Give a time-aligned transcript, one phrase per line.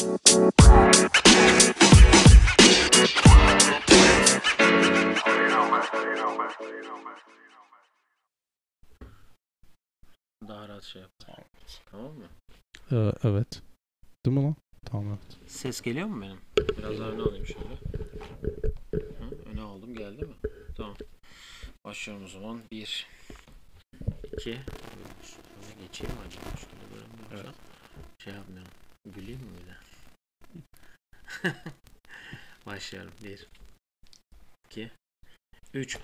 [0.00, 0.08] Daha
[10.68, 11.10] rahat şey yap.
[11.90, 12.24] Tamam mı?
[12.92, 13.62] Ee, evet.
[14.26, 14.56] Değil mi lan?
[14.84, 15.38] Tamam evet.
[15.46, 16.40] Ses geliyor mu benim?
[16.78, 17.74] Biraz daha öne alayım şöyle.
[18.92, 20.34] Hı, öne aldım geldi mi?
[20.76, 20.96] Tamam.
[21.84, 22.60] Başlıyorum o zaman.
[22.70, 23.06] 1
[24.32, 24.58] 2 Öne
[25.82, 26.56] geçeyim mi acaba?
[26.56, 27.54] Şöyle böyle mi yapsam?
[28.18, 28.72] Şey yapmayalım.
[29.04, 29.89] Güleyim mi bir de?
[32.66, 33.12] Başlıyorum.
[33.24, 33.46] 1
[34.66, 34.90] 2
[35.74, 35.98] 3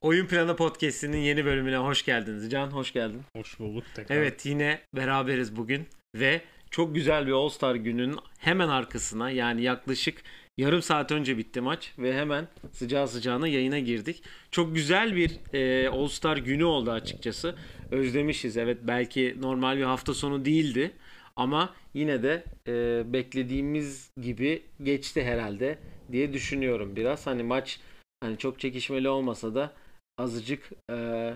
[0.00, 2.50] Oyun Planı Podcast'inin yeni bölümüne hoş geldiniz.
[2.50, 3.22] Can hoş geldin.
[3.36, 4.16] Hoş bulduk tekrar.
[4.16, 10.22] Evet yine beraberiz bugün ve çok güzel bir All Star gününün hemen arkasına yani yaklaşık
[10.58, 14.22] yarım saat önce bitti maç ve hemen sıcağı sıcağına yayına girdik.
[14.50, 17.54] Çok güzel bir e, All Star günü oldu açıkçası.
[17.90, 20.92] Özlemişiz evet belki normal bir hafta sonu değildi
[21.36, 25.78] ama yine de e, beklediğimiz gibi geçti herhalde
[26.12, 27.26] diye düşünüyorum biraz.
[27.26, 27.80] Hani maç
[28.20, 29.72] hani çok çekişmeli olmasa da
[30.18, 31.30] azıcık e,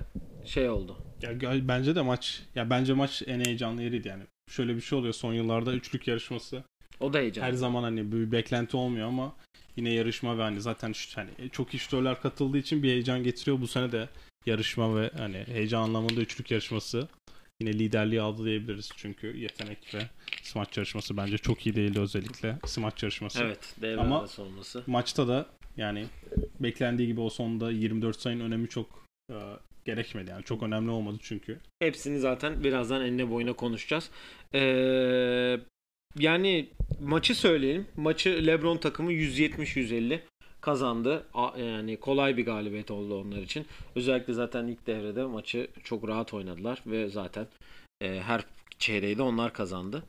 [0.45, 0.97] şey oldu.
[1.23, 4.23] Ya, bence de maç ya bence maç en heyecanlı yeriydi yani.
[4.51, 6.65] Şöyle bir şey oluyor son yıllarda üçlük yarışması.
[7.01, 7.49] O da heyecanlı.
[7.49, 9.37] Her zaman hani bir beklenti olmuyor ama
[9.77, 13.61] yine yarışma ve hani zaten hani çok iyi şutörler katıldığı için bir heyecan getiriyor.
[13.61, 14.09] Bu sene de
[14.47, 17.09] yarışma ve hani heyecan anlamında üçlük yarışması
[17.61, 19.99] yine liderliği aldı diyebiliriz çünkü yetenek ve
[20.43, 23.43] smaç yarışması bence çok iyi değildi özellikle smaç yarışması.
[23.45, 24.83] Evet, devre Ama- olması.
[24.87, 26.07] Maçta da yani
[26.61, 29.37] beklendiği gibi o sonunda 24 sayının önemi çok e,
[29.85, 31.59] gerekmedi yani çok önemli olmadı çünkü.
[31.81, 34.11] Hepsini zaten birazdan enine boyuna konuşacağız.
[34.55, 35.61] Ee,
[36.19, 36.69] yani
[37.01, 37.87] maçı söyleyelim.
[37.97, 40.21] Maçı LeBron takımı 170-150
[40.61, 41.27] kazandı.
[41.59, 43.67] Yani kolay bir galibiyet oldu onlar için.
[43.95, 47.47] Özellikle zaten ilk devrede maçı çok rahat oynadılar ve zaten
[48.01, 48.45] e, her
[48.79, 50.03] çeyreği de onlar kazandı.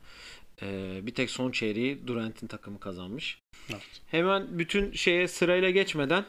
[0.62, 3.38] E, bir tek son çeyreği Durant'in takımı kazanmış.
[3.70, 4.00] Evet.
[4.06, 6.24] Hemen bütün şeye sırayla geçmeden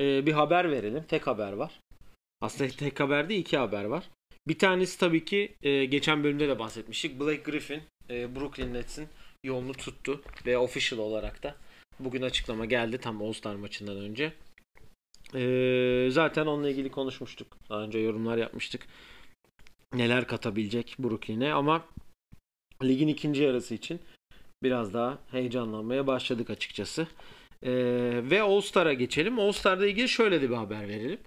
[0.00, 1.04] e, bir haber verelim.
[1.08, 1.80] Tek haber var.
[2.40, 4.04] Aslında tek haber değil iki haber var.
[4.48, 7.20] Bir tanesi tabii ki e, geçen bölümde de bahsetmiştik.
[7.20, 9.08] Blake Griffin e, Brooklyn Nets'in
[9.44, 11.54] yolunu tuttu ve official olarak da
[12.00, 14.32] bugün açıklama geldi tam All-Star maçından önce.
[15.34, 17.58] E, zaten onunla ilgili konuşmuştuk.
[17.70, 18.86] Daha önce yorumlar yapmıştık.
[19.94, 21.84] Neler katabilecek Brooklyn'e ama
[22.82, 24.00] ligin ikinci yarısı için
[24.62, 27.06] biraz daha heyecanlanmaya başladık açıkçası.
[27.62, 27.70] Ee,
[28.30, 29.38] ve All Star'a geçelim.
[29.38, 31.18] All Star'la ilgili şöyle de bir haber verelim.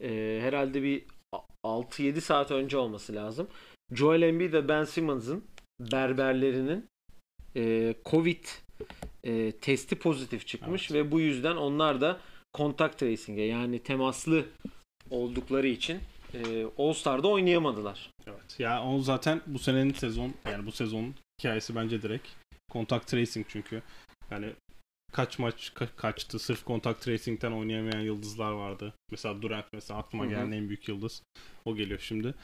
[0.00, 3.48] Ee, herhalde bir a- 6-7 saat önce olması lazım.
[3.92, 5.44] Joel Embiid ve Ben Simmons'ın
[5.80, 6.86] berberlerinin
[7.56, 8.44] e, Covid
[9.24, 12.20] e, testi pozitif çıkmış ve bu yüzden onlar da
[12.54, 14.44] contact tracing'e yani temaslı
[15.10, 16.00] oldukları için
[16.34, 18.10] e, All Star'da oynayamadılar.
[18.26, 18.60] Evet.
[18.60, 22.28] Ya o zaten bu senenin sezon yani bu sezonun hikayesi bence direkt
[22.72, 23.82] contact tracing çünkü
[24.30, 24.52] yani
[25.12, 28.94] kaç maç ka- kaçtı sırf contact tracing'ten oynayamayan yıldızlar vardı.
[29.10, 31.22] Mesela Durant mesela aklıma gelen en büyük yıldız.
[31.64, 32.34] O geliyor şimdi.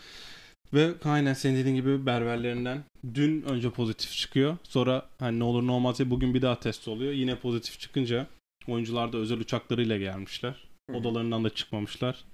[0.75, 2.84] Ve aynen senin dediğin gibi berberlerinden
[3.15, 4.56] dün önce pozitif çıkıyor.
[4.62, 7.12] Sonra hani ne olur ne olmaz diye bugün bir daha test oluyor.
[7.12, 8.27] Yine pozitif çıkınca
[8.69, 10.55] oyuncular da özel uçaklarıyla gelmişler.
[10.94, 12.25] Odalarından da çıkmamışlar.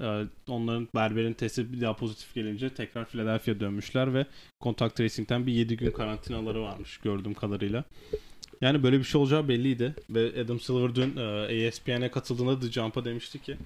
[0.00, 4.26] Ee, onların berberin testi bir daha pozitif gelince tekrar Philadelphia dönmüşler ve
[4.60, 7.84] contact tracing'ten bir 7 gün karantinaları varmış gördüğüm kadarıyla.
[8.60, 13.04] Yani böyle bir şey olacağı belliydi ve Adam Silver dün e, ESPN'e katıldığında The Jump'a
[13.04, 13.56] demişti ki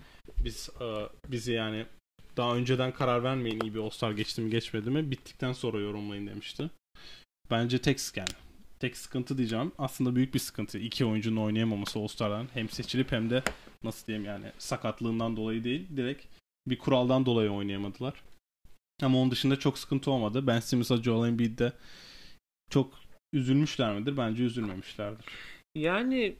[0.45, 0.87] biz e,
[1.31, 1.87] bizi yani
[2.37, 6.71] daha önceden karar vermeyin iyi bir All-Star geçti mi geçmedi mi bittikten sonra yorumlayın demişti.
[7.51, 8.29] Bence tek yani
[8.79, 10.79] tek sıkıntı diyeceğim aslında büyük bir sıkıntı.
[10.79, 13.43] İki oyuncunun oynayamaması All-Star'dan hem seçilip hem de
[13.85, 16.27] nasıl diyeyim yani sakatlığından dolayı değil direkt
[16.67, 18.23] bir kuraldan dolayı oynayamadılar.
[19.03, 20.47] Ama onun dışında çok sıkıntı olmadı.
[20.47, 21.73] Ben Simmons'a Joel Embiid de
[22.71, 22.95] çok
[23.33, 24.17] üzülmüşler midir?
[24.17, 25.27] Bence üzülmemişlerdir.
[25.75, 26.37] Yani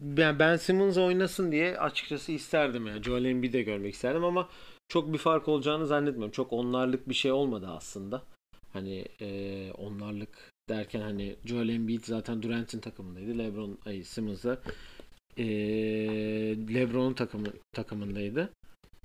[0.00, 3.02] ben, ben Simmons oynasın diye açıkçası isterdim yani.
[3.02, 4.48] Joel Embiid'i de görmek isterdim ama
[4.88, 6.32] çok bir fark olacağını zannetmiyorum.
[6.32, 8.22] Çok onlarlık bir şey olmadı aslında.
[8.72, 13.38] Hani e, onlarlık derken hani Joel Embiid zaten Durant'in takımındaydı.
[13.38, 14.60] LeBron ay Simmons da
[15.36, 15.44] e,
[16.74, 18.50] LeBron'un takımı takımındaydı.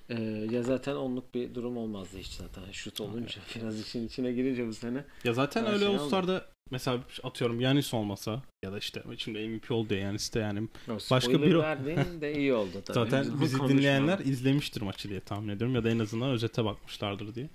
[0.10, 0.22] E,
[0.52, 2.72] ya zaten onluk bir durum olmazdı hiç zaten.
[2.72, 5.06] Şut olunca biraz işin içine girince bu sene.
[5.24, 9.94] Ya zaten öyle şey All-Star'da mesela atıyorum Yanis olmasa ya da işte şimdi MVP oldu
[9.94, 12.94] ya Yanis de yani Başka Başka bir verdiğin de iyi oldu tabii.
[12.94, 17.36] Zaten Biz bizi dinleyenler izlemiştir maçı diye tahmin ediyorum ya da en azından özete bakmışlardır
[17.36, 17.50] diye.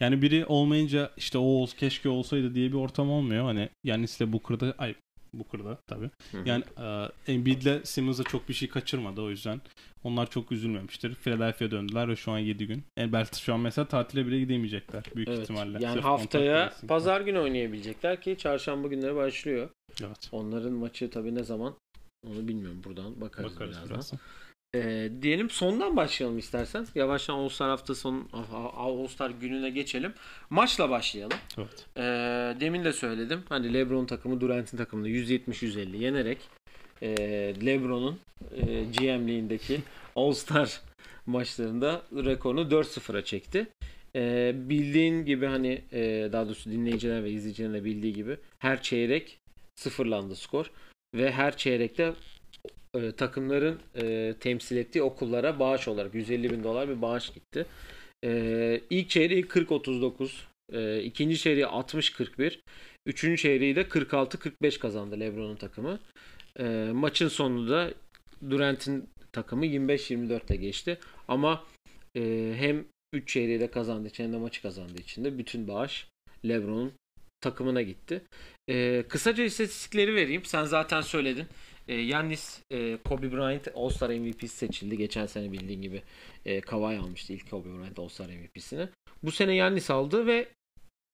[0.00, 3.44] Yani biri olmayınca işte o keşke olsaydı diye bir ortam olmuyor.
[3.44, 4.94] Hani Yanis'le Booker'da ay
[5.38, 6.10] Booker'da tabii.
[6.32, 6.48] Hı hı.
[6.48, 6.64] Yani
[7.26, 9.60] e, Embiid'le Simmons'a çok bir şey kaçırmadı o yüzden.
[10.04, 11.14] Onlar çok üzülmemiştir.
[11.14, 12.82] Philadelphia döndüler ve şu an 7 gün.
[12.98, 15.38] E, belki şu an mesela tatile bile gidemeyecekler büyük Evet.
[15.42, 15.78] ihtimalle.
[15.84, 19.68] Yani Sırf haftaya pazar günü oynayabilecekler ki çarşamba günleri başlıyor.
[20.02, 20.28] Evet.
[20.32, 21.74] Onların maçı tabii ne zaman
[22.26, 23.90] onu bilmiyorum buradan bakarız, Bakarız birazdan.
[23.94, 24.18] birazdan.
[24.74, 26.86] Ee, diyelim sondan başlayalım istersen.
[26.94, 28.28] Yavaştan All-Star hafta sonu
[28.76, 30.12] All-Star gününe geçelim.
[30.50, 31.38] Maçla başlayalım.
[31.58, 31.86] Evet.
[31.96, 32.00] Ee,
[32.60, 33.42] demin de söyledim.
[33.48, 36.38] Hani LeBron takımı Durant'in takımını 170-150 yenerek
[37.02, 37.16] e,
[37.66, 38.18] LeBron'un
[38.56, 39.80] e, GM'liğindeki
[40.16, 40.80] All-Star
[41.26, 43.66] maçlarında rekorunu 4-0'a çekti.
[44.16, 49.38] Ee, bildiğin gibi hani e, daha doğrusu dinleyiciler ve izleyicilerin de bildiği gibi her çeyrek
[49.74, 50.70] sıfırlandı skor
[51.14, 52.12] ve her çeyrekte
[52.94, 57.66] e, takımların e, temsil ettiği okullara bağış olarak 150 bin dolar bir bağış gitti.
[58.24, 60.30] E, ilk çeyreği 40-39,
[60.72, 62.58] e, ikinci çeyreği 60-41,
[63.06, 65.98] üçüncü çeyreği de 46-45 kazandı LeBron'un takımı.
[66.58, 67.90] E, maçın sonunda
[68.50, 70.98] Durant'in takımı 25-24'te geçti.
[71.28, 71.64] Ama
[72.16, 76.06] e, hem 3 çeyreği de kazandığı için hem de maçı kazandığı için de bütün bağış
[76.48, 76.92] LeBron'un
[77.40, 78.22] takımına gitti.
[78.68, 80.44] E, kısaca istatistikleri vereyim.
[80.44, 81.46] Sen zaten söyledin.
[81.88, 84.96] E, Yannis e, Kobe Bryant All-Star MVP seçildi.
[84.98, 86.02] Geçen sene bildiğin gibi
[86.44, 88.88] e, Kawhi almıştı ilk Kobe Bryant All-Star MVP'sini.
[89.22, 90.48] Bu sene Yannis aldı ve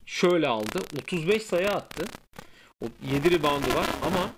[0.06, 0.78] şöyle aldı.
[1.02, 2.04] 35 sayı attı.
[2.84, 4.30] O 7 reboundu var ama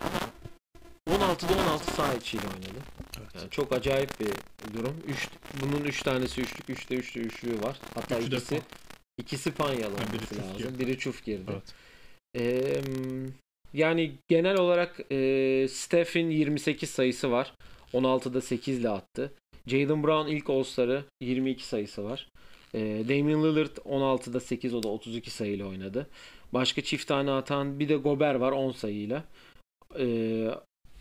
[1.11, 2.79] 16'da 16 saha içiyle oynadı.
[3.19, 3.35] Evet.
[3.35, 4.29] Yani çok acayip bir
[4.75, 4.97] durum.
[5.09, 5.29] Üç,
[5.63, 7.77] bunun 3 tanesi üçlük, 3'te 3'te üçlüğü var.
[7.95, 8.61] Hatta Üçü ikisi
[9.19, 10.57] ikisi Panyalı Ha, biri lazım.
[10.59, 10.79] girdi.
[10.79, 11.53] Biri çuf girdi.
[11.53, 11.75] Evet.
[12.37, 12.81] Ee,
[13.75, 17.55] yani genel olarak e, Steph'in 28 sayısı var.
[17.93, 19.33] 16'da 8 ile attı.
[19.67, 22.29] Jalen Brown ilk All-Star'ı 22 sayısı var.
[22.75, 26.07] E, Damian Lillard 16'da 8 o da 32 sayıyla oynadı.
[26.53, 29.25] Başka çift tane atan bir de Gober var 10 sayıyla.
[29.99, 30.07] E,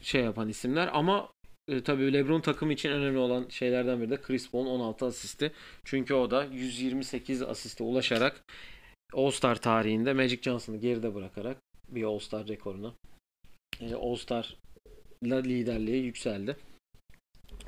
[0.01, 1.29] şey yapan isimler ama
[1.68, 5.51] e, tabii LeBron takımı için önemli olan şeylerden biri de Chris Paul'un 16 asisti.
[5.83, 8.44] Çünkü o da 128 asiste ulaşarak
[9.13, 11.57] All-Star tarihinde Magic Johnson'ı geride bırakarak
[11.91, 12.93] bir All-Star rekoruna
[13.81, 16.57] e, All-Star'la liderliğe yükseldi.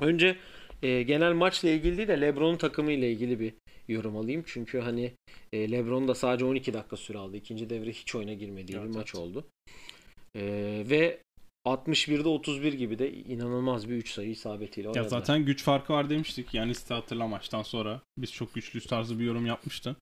[0.00, 0.36] Önce
[0.82, 3.54] e, genel maçla ilgili değil de LeBron'un takımı ile ilgili bir
[3.88, 4.42] yorum alayım.
[4.46, 5.12] Çünkü hani
[5.52, 7.36] e, LeBron da sadece 12 dakika süre aldı.
[7.36, 9.26] İkinci devre hiç oyuna girmediği Evet, bir maç evet.
[9.26, 9.44] oldu.
[10.36, 10.42] E,
[10.90, 11.20] ve
[11.66, 15.08] 61'de 31 gibi de inanılmaz bir 3 sayı isabetiyle Ya oynadılar.
[15.18, 16.54] zaten güç farkı var demiştik.
[16.54, 18.00] Yani işte hatırla maçtan sonra.
[18.18, 19.96] Biz çok güçlü tarzı bir yorum yapmıştı.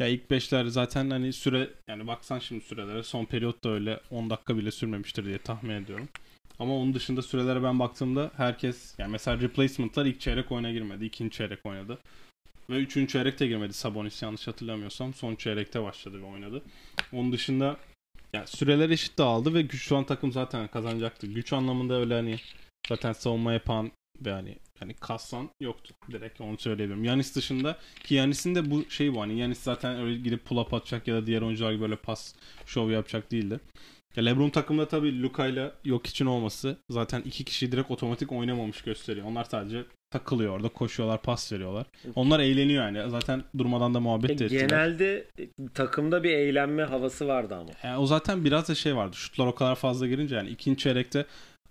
[0.00, 4.30] Ya ilk beşler zaten hani süre yani baksan şimdi sürelere son periyot da öyle 10
[4.30, 6.08] dakika bile sürmemiştir diye tahmin ediyorum.
[6.58, 11.04] Ama onun dışında sürelere ben baktığımda herkes yani mesela replacement'lar ilk çeyrek oyuna girmedi.
[11.04, 11.98] ikinci çeyrek oynadı.
[12.70, 15.14] Ve üçüncü çeyrekte girmedi Sabonis yanlış hatırlamıyorsam.
[15.14, 16.62] Son çeyrekte başladı ve oynadı.
[17.12, 17.76] Onun dışında
[18.32, 21.26] ya süreler eşit dağıldı ve güç şu an takım zaten kazanacaktı.
[21.26, 22.36] Güç anlamında öyle hani
[22.88, 23.90] zaten savunma yapan
[24.20, 25.94] ve hani hani kassan yoktu.
[26.12, 27.04] Direkt onu söyleyebilirim.
[27.04, 30.74] Yanis dışında ki Yanis'in de bu şey bu hani Yanis zaten öyle gidip pull up
[30.74, 32.34] atacak ya da diğer oyuncular gibi böyle pas
[32.66, 33.60] şov yapacak değildi.
[34.16, 38.82] Ya LeBron takımda tabii Luka ile yok için olması zaten iki kişi direkt otomatik oynamamış
[38.82, 39.26] gösteriyor.
[39.26, 41.86] Onlar sadece takılıyor orada koşuyorlar pas veriyorlar.
[42.14, 43.10] Onlar eğleniyor yani.
[43.10, 44.60] Zaten durmadan da muhabbet de E, ettiler.
[44.60, 47.70] genelde e, takımda bir eğlenme havası vardı ama.
[47.82, 49.16] Yani o zaten biraz da şey vardı.
[49.16, 51.26] Şutlar o kadar fazla girince yani ikinci çeyrekte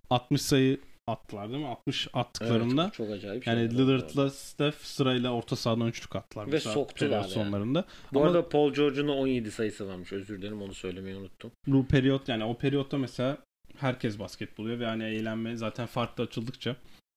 [0.10, 1.68] 60 sayı attılar değil mi?
[1.68, 3.77] 60 attıklarında Evet, çok acayip yani.
[3.77, 6.51] Lillard'la Steph sırayla orta sahadan üçlük attılar.
[6.51, 7.30] Ve soktular yani.
[7.30, 7.86] sonlarında.
[8.13, 10.13] Bu Ama arada Paul George'un da 17 sayısı varmış.
[10.13, 11.51] Özür dilerim onu söylemeyi unuttum.
[11.68, 13.38] bu periyot yani o periyotta mesela
[13.77, 16.75] herkes basket buluyor ve hani eğlenme zaten farklı açıldıkça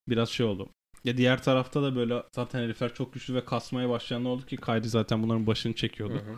[0.08, 0.68] biraz şey oldu.
[1.04, 4.88] Ya diğer tarafta da böyle zaten herifler çok güçlü ve kasmaya başlayan oldu ki Kyrie
[4.88, 6.14] zaten bunların başını çekiyordu.
[6.14, 6.36] Hı hı.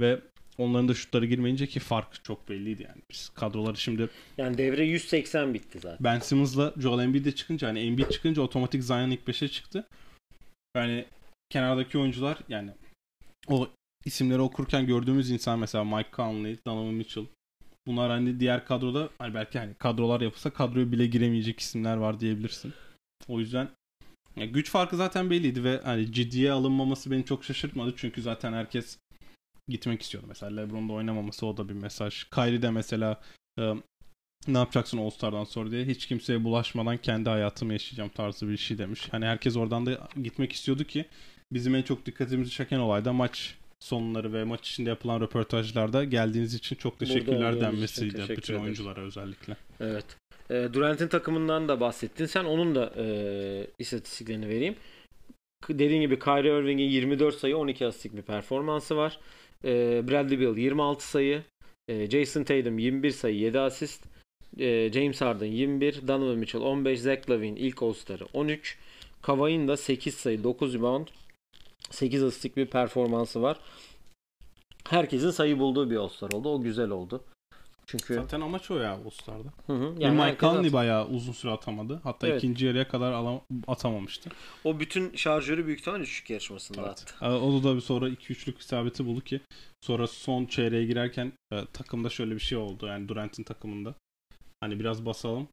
[0.00, 0.20] Ve
[0.58, 3.02] onların da şutları girmeyince ki fark çok belliydi yani.
[3.10, 5.98] Biz kadroları şimdi Yani devre 180 bitti zaten.
[6.00, 9.86] Ben Simmons'la Joel Embiid de çıkınca hani Embiid çıkınca otomatik Zion ilk 5'e çıktı.
[10.76, 11.04] Yani
[11.50, 12.70] kenardaki oyuncular yani
[13.48, 13.68] o
[14.04, 17.24] isimleri okurken gördüğümüz insan mesela Mike Conley, Donovan Mitchell
[17.86, 22.72] bunlar hani diğer kadroda hani belki hani kadrolar yapılsa kadroya bile giremeyecek isimler var diyebilirsin.
[23.28, 23.68] O yüzden
[24.36, 28.98] güç farkı zaten belliydi ve hani ciddiye alınmaması beni çok şaşırtmadı çünkü zaten herkes
[29.68, 30.26] gitmek istiyordu.
[30.28, 32.24] Mesela LeBron'da oynamaması o da bir mesaj.
[32.24, 33.20] Kyrie de mesela
[33.58, 33.74] e,
[34.48, 38.78] ne yapacaksın All Star'dan sonra diye hiç kimseye bulaşmadan kendi hayatımı yaşayacağım tarzı bir şey
[38.78, 39.08] demiş.
[39.10, 41.04] Hani herkes oradan da gitmek istiyordu ki
[41.52, 46.54] bizim en çok dikkatimizi çeken olay da maç sonları ve maç içinde yapılan röportajlarda geldiğiniz
[46.54, 48.64] için çok teşekkürler denmesiydi teşekkür bütün ederiz.
[48.64, 49.56] oyunculara özellikle.
[49.80, 50.04] Evet.
[50.50, 52.26] E, Durant'in takımından da bahsettin.
[52.26, 53.06] Sen onun da e,
[53.78, 54.76] istatistiklerini vereyim.
[55.68, 59.18] Dediğin gibi Kyrie Irving'in 24 sayı 12 asistlik bir performansı var.
[59.64, 61.42] E, Bradley Beal 26 sayı.
[61.88, 64.04] E, Jason Tatum 21 sayı 7 asist.
[64.58, 68.78] e, James Harden 21, Donovan Mitchell 15, Zach Lavine ilk All-Star'ı 13.
[69.22, 71.08] Kavai'nin da 8 sayı, 9 rebound,
[71.90, 73.60] 8 asistlik bir performansı var.
[74.88, 76.48] Herkesin sayı bulduğu bir All-Star oldu.
[76.48, 77.24] O güzel oldu.
[77.90, 79.48] Çünkü Zaten amaç o ya All-Star'da.
[79.66, 82.00] hı hı, Yani Mike Conley bayağı uzun süre atamadı.
[82.04, 82.38] Hatta Evet.
[82.38, 84.30] ikinci yarıya kadar alam- atamamıştı.
[84.64, 86.90] o bütün şarjörü büyük ihtimalle üçlük yarışmasında Evet.
[86.90, 87.14] attı.
[87.22, 89.40] Ee, O da bir sonra 2-3'lük isabeti buldu ki
[89.80, 92.86] sonra son çeyreğe girerken e, takımda şöyle bir şey oldu.
[92.86, 93.94] Yani Durant'in takımında.
[94.60, 95.48] Hani biraz basalım.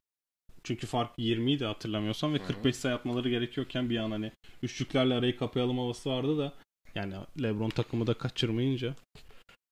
[0.64, 2.46] Çünkü fark 20 idi hatırlamıyorsam ve Hı hı.
[2.46, 6.52] 45 sayı atmaları gerekiyorken bir an hani üçlüklerle arayı kapayalım havası vardı da
[6.94, 8.94] yani LeBron takımı da kaçırmayınca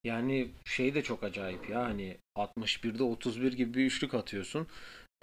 [0.04, 4.66] Yani şey de çok acayip ya hani 61'de 31 gibi bir üçlük atıyorsun.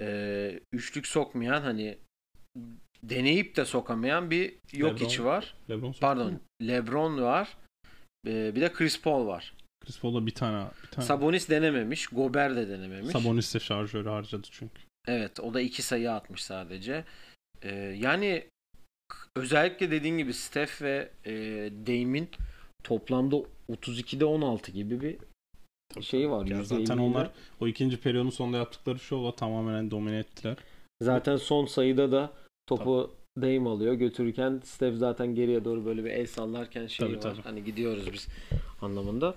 [0.02, 1.98] Ee, üçlük sokmayan hani
[3.04, 5.56] deneyip de sokamayan bir yok içi var.
[5.70, 6.40] LeBron Pardon?
[6.62, 7.58] LeBron var.
[8.28, 9.54] Ee, bir de Chris Paul var.
[9.86, 12.08] Chris Paul'da bir tane bir tane Sabonis denememiş.
[12.08, 13.12] Gober de denememiş.
[13.12, 14.82] Sabonis de şarjörü harcadı çünkü.
[15.08, 17.06] Evet o da iki sayı atmış sadece.
[17.62, 18.46] Ee, yani
[19.36, 21.34] özellikle dediğin gibi Steph ve e,
[21.88, 22.30] Dame'in
[22.84, 23.38] toplamda
[23.74, 25.18] 32'de 16 gibi bir
[26.02, 26.46] şeyi var.
[26.46, 26.64] Ya %50'de.
[26.64, 30.58] zaten onlar o ikinci periyodun sonunda yaptıkları şovla tamamen domine ettiler.
[31.02, 32.34] Zaten son sayıda da
[32.68, 37.22] topu Dame alıyor götürürken Steph zaten geriye doğru böyle bir el sallarken şey Tabii, var.
[37.22, 37.42] tabii.
[37.42, 38.28] Hani gidiyoruz biz
[38.82, 39.36] anlamında.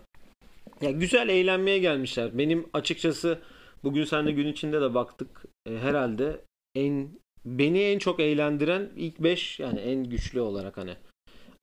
[0.81, 2.38] Ya güzel eğlenmeye gelmişler.
[2.38, 3.38] Benim açıkçası
[3.85, 5.45] bugün seninle gün içinde de baktık.
[5.67, 6.41] E, herhalde
[6.75, 7.09] en
[7.45, 10.97] beni en çok eğlendiren ilk 5 yani en güçlü olarak hani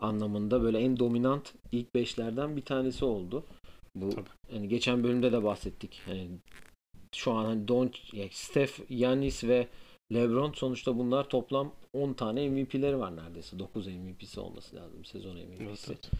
[0.01, 3.43] anlamında böyle en dominant ilk 5'lerden bir tanesi oldu.
[3.95, 4.29] Bu Tabii.
[4.51, 6.01] hani geçen bölümde de bahsettik.
[6.05, 6.27] Hani
[7.15, 9.67] şu an hani Don ya Steph, Yanis ve
[10.13, 13.59] LeBron sonuçta bunlar toplam 10 tane MVP'leri var neredeyse.
[13.59, 15.63] 9 MVP'si olması lazım sezon MVP'si.
[15.63, 16.11] Evet, evet.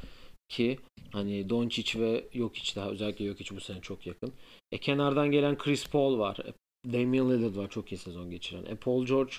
[0.50, 0.80] Ki
[1.12, 4.34] hani Doncic ve Jokic daha özellikle Jokic bu sene çok yakın.
[4.72, 6.38] E kenardan gelen Chris Paul var.
[6.40, 6.54] E,
[6.94, 8.66] Damian Lillard var çok iyi sezon geçiren.
[8.66, 9.34] E Paul George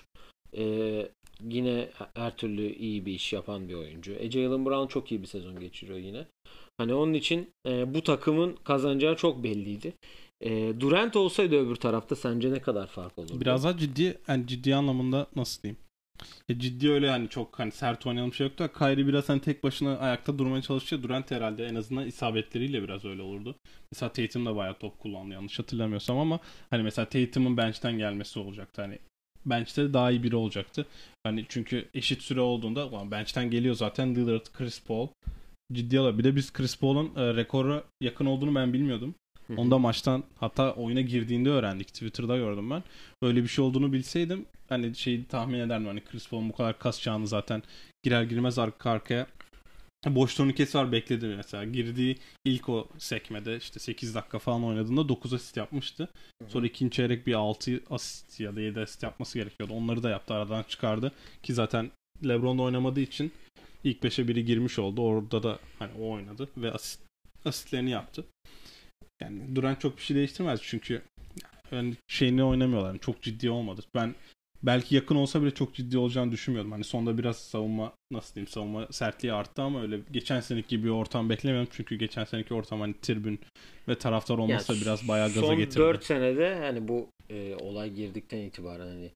[0.57, 1.09] e,
[1.43, 4.13] yine her türlü iyi bir iş yapan bir oyuncu.
[4.13, 6.27] E Jalen Brown çok iyi bir sezon geçiriyor yine.
[6.79, 9.93] Hani onun için e, bu takımın kazanacağı çok belliydi.
[10.41, 13.41] E, Durant olsaydı öbür tarafta sence ne kadar fark olurdu?
[13.41, 15.79] Biraz daha ciddi yani ciddi anlamında nasıl diyeyim?
[16.49, 18.71] Ya ciddi öyle hani çok hani sert oynayalım şey yoktu.
[18.79, 21.03] Kyrie biraz hani tek başına ayakta durmaya çalışıyor.
[21.03, 23.57] Durant herhalde en azından isabetleriyle biraz öyle olurdu.
[23.93, 26.41] Mesela Tatum da bayağı top kullandı yanlış hatırlamıyorsam ama
[26.71, 28.83] hani mesela Tatum'un bench'ten gelmesi olacaktı.
[28.83, 28.99] Hani
[29.47, 30.87] bench'te daha iyi biri olacaktı.
[31.25, 35.09] Hani çünkü eşit süre olduğunda ulan bench'ten geliyor zaten Lillard, Chris Paul
[35.73, 36.19] ciddi alıyor.
[36.19, 39.15] Bir de biz Chris Paul'un e, rekora yakın olduğunu ben bilmiyordum.
[39.57, 41.89] Onda maçtan hatta oyuna girdiğinde öğrendik.
[41.89, 42.83] Twitter'da gördüm ben.
[43.23, 45.87] Öyle bir şey olduğunu bilseydim hani şeyi tahmin ederdim.
[45.87, 47.63] Hani Chris Paul'un bu kadar kasacağını zaten
[48.03, 49.27] girer girmez arka arkaya
[50.07, 51.65] boş turnikesi var bekledi mesela.
[51.65, 56.09] Girdiği ilk o sekmede işte 8 dakika falan oynadığında 9 asist yapmıştı.
[56.49, 59.75] Sonra ikinci çeyrek bir 6 asist ya da 7 asist yapması gerekiyordu.
[59.75, 61.13] Onları da yaptı aradan çıkardı.
[61.43, 61.91] Ki zaten
[62.25, 63.33] LeBron'da oynamadığı için
[63.85, 65.03] ilk 5'e biri girmiş oldu.
[65.03, 67.01] Orada da hani o oynadı ve asist,
[67.45, 68.25] asistlerini yaptı.
[69.21, 71.03] Yani Durant çok bir şey değiştirmez çünkü
[71.73, 72.99] yani şeyini oynamıyorlar.
[72.99, 73.83] Çok ciddi olmadı.
[73.95, 74.15] Ben
[74.63, 76.73] belki yakın olsa bile çok ciddi olacağını düşünmüyordum.
[76.73, 80.91] Hani sonda biraz savunma nasıl diyeyim savunma sertliği arttı ama öyle geçen seneki gibi bir
[80.91, 81.69] ortam beklemiyorum.
[81.73, 83.41] Çünkü geçen seneki ortam hani tribün
[83.89, 85.79] ve taraftar olmasa Yani biraz bayağı gaza son getirdi.
[85.79, 89.11] 4 senede hani bu e, olay girdikten itibaren hani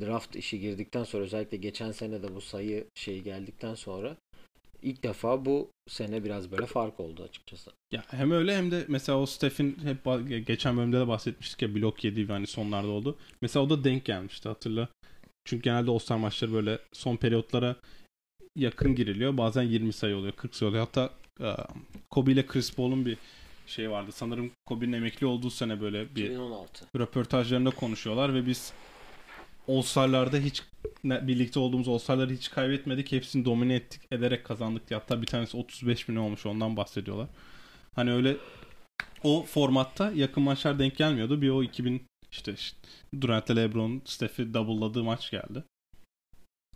[0.00, 4.16] draft işi girdikten sonra özellikle geçen sene de bu sayı şeyi geldikten sonra
[4.82, 7.70] ilk defa bu sene biraz böyle fark oldu açıkçası.
[7.92, 10.04] Ya hem öyle hem de mesela o Steph'in hep
[10.46, 13.18] geçen bölümde de bahsetmiştik ya blok yediği hani sonlarda oldu.
[13.42, 14.88] Mesela o da denk gelmişti hatırla.
[15.44, 17.76] Çünkü genelde All-Star maçları böyle son periyotlara
[18.56, 19.36] yakın giriliyor.
[19.36, 20.86] Bazen 20 sayı oluyor, 40 sayı oluyor.
[20.86, 21.10] Hatta
[22.10, 23.18] Kobe ile Chris Paul'un bir
[23.66, 24.10] şey vardı.
[24.12, 26.86] Sanırım Kobe'nin emekli olduğu sene böyle bir 2016.
[26.98, 28.72] röportajlarında konuşuyorlar ve biz
[29.68, 30.62] All-Star'larda hiç
[31.04, 33.12] birlikte olduğumuz All-Star'ları hiç kaybetmedik.
[33.12, 35.00] Hepsini domine ettik, ederek kazandık diye.
[35.00, 37.28] Hatta bir tanesi 35 bin olmuş ondan bahsediyorlar.
[37.94, 38.36] Hani öyle
[39.24, 41.42] o formatta yakın maçlar denk gelmiyordu.
[41.42, 42.02] Bir o 2000
[42.32, 42.76] işte, işte
[43.20, 45.64] Durant'le LeBron Steph'i double'ladığı maç geldi.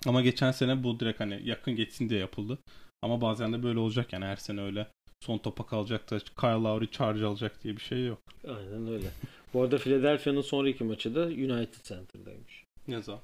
[0.06, 2.58] Ama geçen sene bu direkt hani yakın geçsin diye yapıldı.
[3.02, 4.86] Ama bazen de böyle olacak yani her sene öyle
[5.22, 8.18] son topa kalacak da Kyle Lowry charge alacak diye bir şey yok.
[8.48, 9.06] Aynen öyle.
[9.54, 12.63] Bu arada Philadelphia'nın sonraki maçı da United Center'daymış.
[12.88, 13.22] Ne zaman?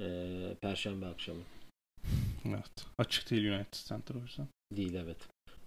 [0.00, 1.40] Ee, Perşembe akşamı.
[2.44, 2.86] Evet.
[2.98, 4.48] Açık değil United Center o yüzden.
[4.76, 5.16] Değil evet.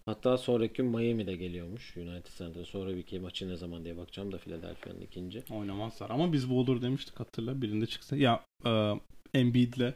[0.05, 2.63] Hatta sonraki gün Miami'de geliyormuş United Center.
[2.65, 5.43] Sonra bir iki maçı ne zaman diye bakacağım da Philadelphia'nın ikinci.
[5.49, 6.09] Oynamazlar.
[6.09, 7.61] Ama biz bu olur demiştik hatırla.
[7.61, 8.15] Birinde çıksa.
[8.15, 8.93] Ya e,
[9.33, 9.93] Embiid'le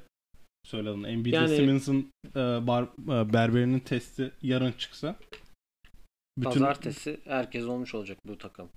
[0.66, 1.06] söyledim.
[1.06, 5.16] Embiid'le Yani- Simmons'ın e, bar, e, berberinin testi yarın çıksa
[6.38, 8.70] bütün Pazartesi herkes olmuş olacak bu takım.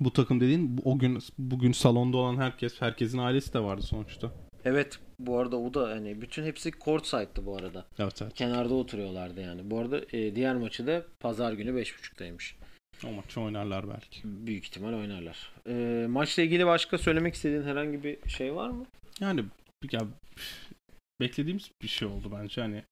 [0.00, 4.32] Bu takım dediğin o gün bugün salonda olan herkes, herkesin ailesi de vardı sonuçta.
[4.64, 7.86] Evet bu arada o da hani bütün hepsi courtside'dı bu arada.
[7.98, 8.34] Evet evet.
[8.34, 9.70] Kenarda oturuyorlardı yani.
[9.70, 12.54] Bu arada e, diğer maçı da pazar günü 5.30'daymış.
[13.06, 14.20] O maçı oynarlar belki.
[14.24, 15.52] Büyük ihtimal oynarlar.
[15.66, 18.86] E, maçla ilgili başka söylemek istediğin herhangi bir şey var mı?
[19.20, 19.44] Yani
[19.92, 20.00] ya,
[21.20, 22.60] beklediğimiz bir şey oldu bence.
[22.60, 22.82] Hani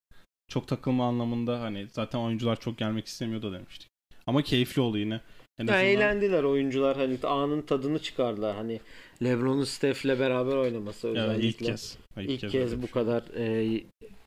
[0.48, 3.88] çok takılma anlamında hani zaten oyuncular çok gelmek istemiyordu demiştik.
[4.26, 5.20] Ama keyifli oldu yine.
[5.58, 8.56] En azından- eğlendiler oyuncular hani anın tadını çıkardılar.
[8.56, 8.80] Hani
[9.22, 11.48] LeBron'un Steph'le beraber oynaması Evet, özellikle.
[11.48, 11.98] ilk kez.
[12.18, 12.92] İlk, öyle kez bir bu şey.
[12.92, 13.80] kadar e,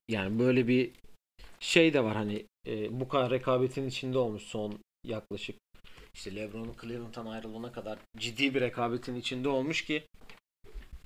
[0.10, 0.92] yani böyle bir
[1.60, 4.74] şey de var hani e, bu kadar rekabetin içinde olmuş son
[5.08, 5.56] yaklaşık
[6.16, 10.04] işte LeBron'un Cleveland'dan ayrılana kadar ciddi bir rekabetin içinde olmuş ki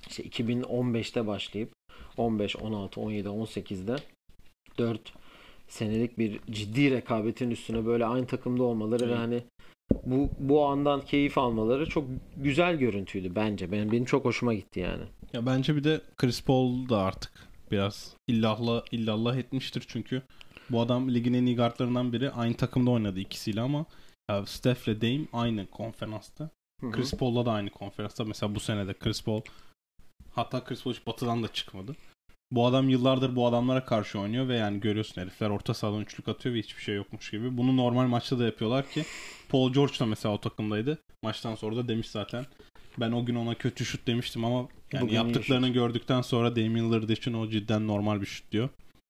[0.08, 1.72] işte 2015'te başlayıp
[2.16, 3.96] 15, 16, 17, 18'de
[4.78, 5.12] 4
[5.68, 9.18] senelik bir ciddi rekabetin üstüne böyle aynı takımda olmaları ve Evet.
[9.18, 9.42] hani
[10.06, 12.04] bu bu andan keyif almaları çok
[12.36, 13.72] güzel görüntüydü bence.
[13.72, 15.04] Benim benim çok hoşuma gitti yani.
[15.32, 17.32] Ya bence bir de Chris Paul da artık
[17.70, 20.22] biraz illahla illallah etmiştir çünkü
[20.70, 22.30] bu adam ligin en iyi guardlarından biri.
[22.30, 23.86] Aynı takımda oynadı ikisiyle ama
[24.30, 26.50] ya Steph'le Dame aynı konferansta.
[26.92, 28.24] Chris Paul'la da aynı konferansta.
[28.24, 29.40] Mesela bu senede Chris Paul
[30.30, 31.96] hatta Chris Paul hiç batıdan da çıkmadı.
[32.50, 36.54] Bu adam yıllardır bu adamlara karşı oynuyor ve yani görüyorsun herifler orta sahadan üçlük atıyor
[36.54, 37.56] ve hiçbir şey yokmuş gibi.
[37.56, 39.04] Bunu normal maçta da yapıyorlar ki
[39.48, 40.98] Paul George da mesela o takımdaydı.
[41.22, 42.46] Maçtan sonra da demiş zaten.
[43.00, 47.08] Ben o gün ona kötü şut demiştim ama yani Bugün yaptıklarını gördükten sonra Damian Lillard
[47.08, 48.68] için o cidden normal bir şut diyor.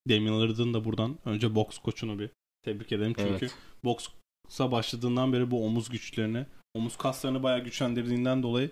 [0.08, 2.30] Damian Lillard'ın da buradan önce boks koçunu bir
[2.64, 3.54] tebrik edelim çünkü Evet.
[3.84, 8.70] boksa başladığından beri bu omuz güçlerini, omuz kaslarını bayağı güçlendirdiğinden dolayı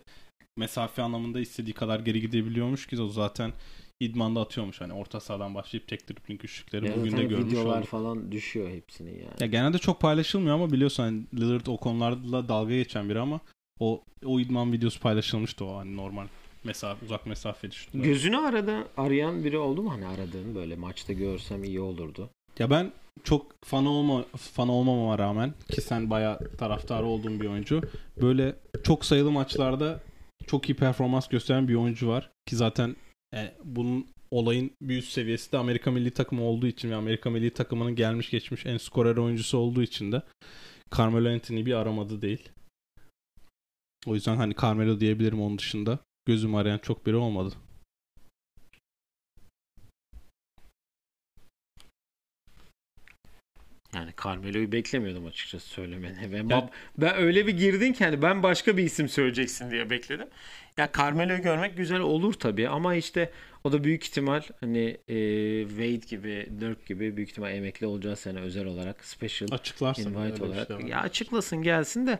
[0.57, 3.53] mesafe anlamında istediği kadar geri gidebiliyormuş ki o zaten
[4.05, 4.81] idmanda atıyormuş.
[4.81, 7.89] Hani orta sahadan başlayıp tek dribbling üçlükleri Evet, bugün de görmüş videolar olduk.
[7.89, 9.35] falan düşüyor hepsinin yani.
[9.41, 13.41] Ya genelde çok paylaşılmıyor ama biliyorsun hani Lillard o konularla dalga geçen biri ama
[13.81, 16.27] o o idman videosu paylaşılmıştı o hani normal
[16.65, 18.01] mesafe uzak mesafe şutlar.
[18.01, 22.31] Gözünü arada arayan biri oldu mu hani aradığın böyle maçta görsem iyi olurdu.
[22.59, 22.93] Ya ben
[23.25, 27.83] çok fan olma fan olmamama rağmen ki sen bayağı taraftarı olduğun bir oyuncu.
[28.23, 30.01] Böyle çok sayılı maçlarda
[30.47, 32.97] çok iyi performans gösteren bir oyuncu var ki zaten
[33.35, 37.51] e, bunun olayın bir üst seviyesi de Amerika milli takımı olduğu için ve Amerika milli
[37.51, 40.23] takımının gelmiş geçmiş en skorer oyuncusu olduğu için de
[40.99, 42.49] Carmelo Anthony bir aramadı değil.
[44.07, 45.99] O yüzden hani Carmelo diyebilirim onun dışında.
[46.27, 47.55] Gözüm arayan çok biri olmadı.
[53.95, 56.33] Yani Carmelo'yu beklemiyordum açıkçası söylemeni.
[56.33, 60.29] Ben, Ya- ben öyle bir girdin ki hani ben başka bir isim söyleyeceksin diye bekledim.
[60.77, 63.31] Ya Carmelo'yu görmek güzel olur tabii ama işte
[63.65, 65.15] o da büyük ihtimal hani e,
[65.69, 70.15] Wade gibi, Dirk gibi büyük ihtimal emekli olacağı sene özel olarak special Açıklarsın.
[70.15, 70.67] invite bir olarak.
[70.67, 70.83] şey var.
[70.83, 72.19] ya açıklasın gelsin de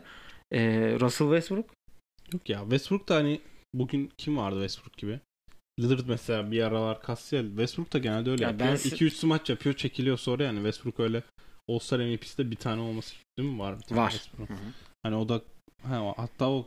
[0.51, 0.59] e,
[0.99, 1.69] Russell Westbrook
[2.33, 3.39] Yok ya Westbrook da hani
[3.73, 5.19] bugün kim vardı Westbrook gibi?
[5.79, 7.41] Lillard mesela bir aralar kastı ya.
[7.47, 8.69] Westbrook da genelde öyle Ya yapıyor.
[8.71, 11.23] ben 2-3 smaç yapıyor çekiliyor sonra yani Westbrook öyle
[11.69, 13.59] All-Star MVP'si de bir tane olması değil mi?
[13.59, 14.29] Var bir tane Var.
[15.03, 15.41] Hani o da
[15.83, 16.65] ha, hatta o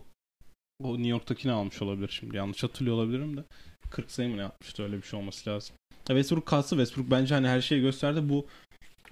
[0.82, 2.36] o New York'takini almış olabilir şimdi.
[2.36, 3.44] Yanlış hatırlıyor olabilirim de.
[3.90, 5.76] 40 sayı mı ne yapmıştı öyle bir şey olması lazım.
[5.90, 8.28] Ya Westbrook kalsı Westbrook bence hani her şeyi gösterdi.
[8.28, 8.46] Bu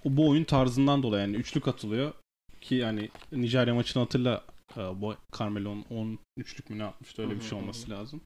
[0.04, 2.12] bu oyun tarzından dolayı yani üçlük atılıyor
[2.60, 4.44] ki yani Nijerya maçını hatırla
[4.76, 8.20] e, bu Carmelo'nun 10 üçlük mü ne atmıştı öyle bir şey olması lazım.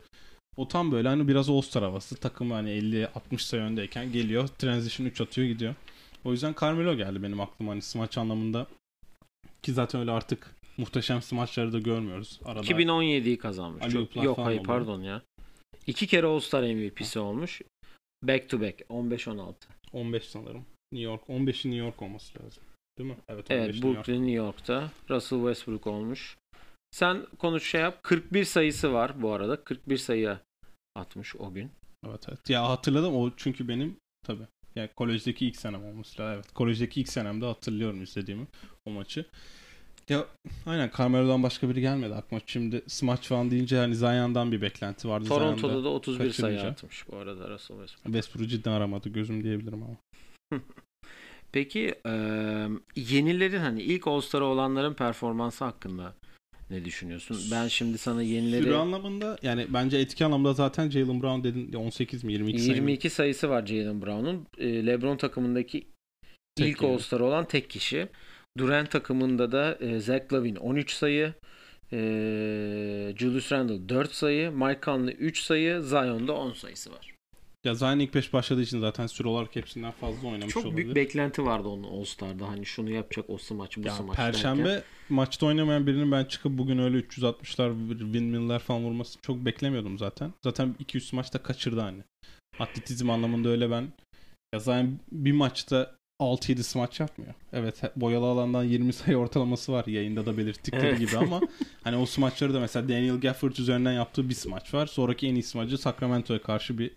[0.56, 2.16] O tam böyle hani biraz All-Star havası.
[2.16, 4.48] Takım hani 50-60 sayı öndeyken geliyor.
[4.48, 5.74] Transition 3 atıyor gidiyor.
[6.24, 8.66] O yüzden Carmelo geldi benim aklıma hani smaç anlamında.
[9.62, 12.40] Ki zaten öyle artık muhteşem smaçları da görmüyoruz.
[12.44, 13.82] Arada 2017'yi kazanmış.
[13.82, 14.66] Ali Çok- yok hayır oldu.
[14.66, 15.22] pardon ya.
[15.86, 17.62] İki kere All-Star MVP'si olmuş.
[18.22, 19.54] Back to back 15-16.
[19.92, 20.64] 15 sanırım.
[20.92, 21.22] New York.
[21.28, 22.62] 15'i New York olması lazım.
[22.98, 23.16] Değil mi?
[23.28, 23.96] Evet 15 Evet New York.
[23.96, 24.90] Brooklyn New York'ta.
[25.10, 26.36] Russell Westbrook olmuş.
[26.90, 27.98] Sen konuş şey yap.
[28.02, 29.64] 41 sayısı var bu arada.
[29.64, 30.38] 41 sayı
[30.96, 31.70] atmış o gün.
[32.06, 32.50] Evet evet.
[32.50, 34.42] Ya hatırladım o çünkü benim tabi.
[34.80, 36.34] Yani kolejdeki ilk senem olması lazım.
[36.34, 36.52] Evet.
[36.52, 38.46] Kolejdeki ilk senemde hatırlıyorum izlediğimi
[38.86, 39.26] o maçı.
[40.08, 40.26] Ya
[40.66, 42.42] aynen Carmelo'dan başka biri gelmedi aklıma.
[42.46, 45.28] Şimdi smaç falan deyince hani Zion'dan bir beklenti vardı.
[45.28, 48.04] Toronto'da Zion'da da 31 sayı atmış bu arada Russell Westbrook.
[48.04, 49.96] Westbrook'u cidden aramadı gözüm diyebilirim ama.
[51.52, 52.12] Peki e,
[52.96, 56.14] yenilerin hani ilk All-Star'a olanların performansı hakkında
[56.70, 57.36] ne düşünüyorsun?
[57.52, 62.24] Ben şimdi sana yenileri Süre anlamında yani bence etki anlamında zaten Jalen Brown dedin 18
[62.24, 62.76] mi 22 sayı mı?
[62.76, 64.46] 22 sayısı var Jalen Brown'un.
[64.58, 65.86] E, LeBron takımındaki
[66.56, 66.92] Tek ilk yani.
[66.92, 68.08] All-Star olan tek kişi.
[68.58, 71.34] Durant takımında da e, Zach Lavine 13 sayı,
[71.92, 71.98] e,
[73.18, 77.09] Julius Randle 4 sayı, Mike Conley 3 sayı, Zion'da 10 sayısı var.
[77.64, 80.76] Ya Zion ilk 5 başladığı için zaten süre olarak hepsinden fazla oynamış Çok olabilir.
[80.84, 82.48] büyük beklenti vardı onun All Star'da.
[82.48, 84.84] Hani şunu yapacak o smaç bu Ya smaç Perşembe derken.
[85.08, 90.32] maçta oynamayan birinin ben çıkıp bugün öyle 360'lar windmill'ler falan vurmasını çok beklemiyordum zaten.
[90.44, 92.02] Zaten 200 maçta kaçırdı hani.
[92.58, 93.88] Atletizm anlamında öyle ben
[94.54, 97.34] ya zaten bir maçta 6-7 smaç yapmıyor.
[97.52, 100.98] Evet boyalı alandan 20 sayı ortalaması var yayında da belirttikleri Evet.
[100.98, 101.40] gibi ama
[101.84, 104.86] hani o smaçları da mesela Daniel Gafford üzerinden yaptığı bir smaç var.
[104.86, 106.90] Sonraki en iyi smacı Sacramento'ya karşı bir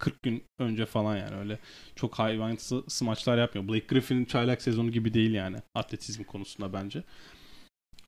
[0.00, 1.58] 40 gün önce falan yani öyle
[1.96, 3.68] çok hayvansı smaçlar yapmıyor.
[3.68, 7.02] Blake Griffin'in çaylak sezonu gibi değil yani atletizm konusunda bence.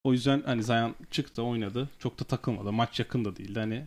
[0.05, 1.89] O yüzden hani Zion çıktı oynadı.
[1.99, 2.73] Çok da takılmadı.
[2.73, 3.59] Maç yakın da değildi.
[3.59, 3.87] Hani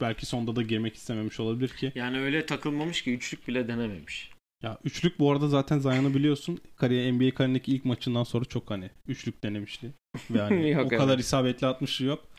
[0.00, 1.92] belki sonda da girmek istememiş olabilir ki.
[1.94, 4.30] Yani öyle takılmamış ki üçlük bile denememiş.
[4.62, 6.60] Ya üçlük bu arada zaten Zion'ı biliyorsun.
[6.76, 9.92] Kariyer NBA kariyerindeki ilk maçından sonra çok hani üçlük denemişti.
[10.30, 11.24] Ve hani Yok, o kadar evet.
[11.24, 12.31] isabetli atmışı yok.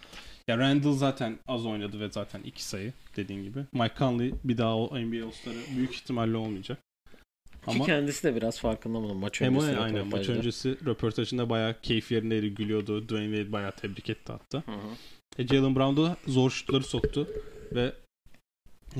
[0.47, 3.59] Ya Randall zaten az oynadı ve zaten iki sayı dediğin gibi.
[3.73, 6.77] Mike Conley bir daha NBA All-Star'ı büyük ihtimalle olmayacak.
[7.69, 9.77] Ki kendisi de biraz farkında mı maç öncesi.
[9.77, 13.03] aynen maç öncesi röportajında bayağı keyif yerindeydi, gülüyordu.
[13.03, 14.63] Dwayne Wade bayağı tebrik etti hatta.
[14.65, 14.95] Hı hı.
[15.37, 17.27] E, Jalen Brown da zor şutları soktu
[17.71, 17.93] ve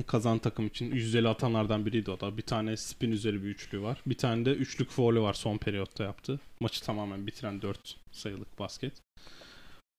[0.06, 2.36] kazan takım için 150 atanlardan biriydi o da.
[2.36, 4.02] Bir tane spin üzeri bir üçlü var.
[4.06, 6.40] Bir tane de üçlük foul'ü var son periyotta yaptı.
[6.60, 8.92] Maçı tamamen bitiren 4 sayılık basket.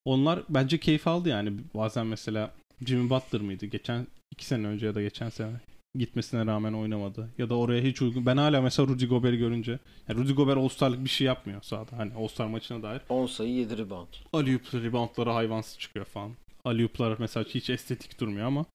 [0.06, 1.54] Onlar bence keyif aldı yani.
[1.74, 2.52] Bazen mesela
[2.86, 3.66] Jimmy Butler mıydı?
[3.66, 5.52] Geçen iki sene önce ya da geçen sene
[5.96, 7.30] gitmesine rağmen oynamadı.
[7.38, 8.26] Ya da oraya hiç uygun.
[8.26, 11.98] Ben hala mesela Rudy Gobert'i görünce yani Rudy Gobert All-Star'lık bir şey yapmıyor sahada.
[11.98, 13.02] Hani All-Star maçına dair.
[13.10, 14.08] 10 sayı 7 rebound.
[14.34, 16.32] Alley-oop reboundları hayvansı çıkıyor falan.
[16.66, 18.66] Alley-oop'lar mesela hiç estetik durmuyor ama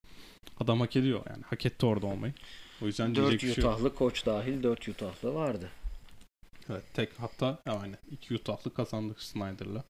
[0.60, 1.42] adam hak ediyor yani.
[1.46, 2.34] Hak etti orada olmayı.
[2.82, 3.64] O yüzden 4 diyecek bir şey.
[3.64, 5.70] Utah'lı koç dahil 4 Utah'lı vardı.
[6.70, 9.84] Evet, tek hatta yani iki Utah'lı kazandık Snyder'la.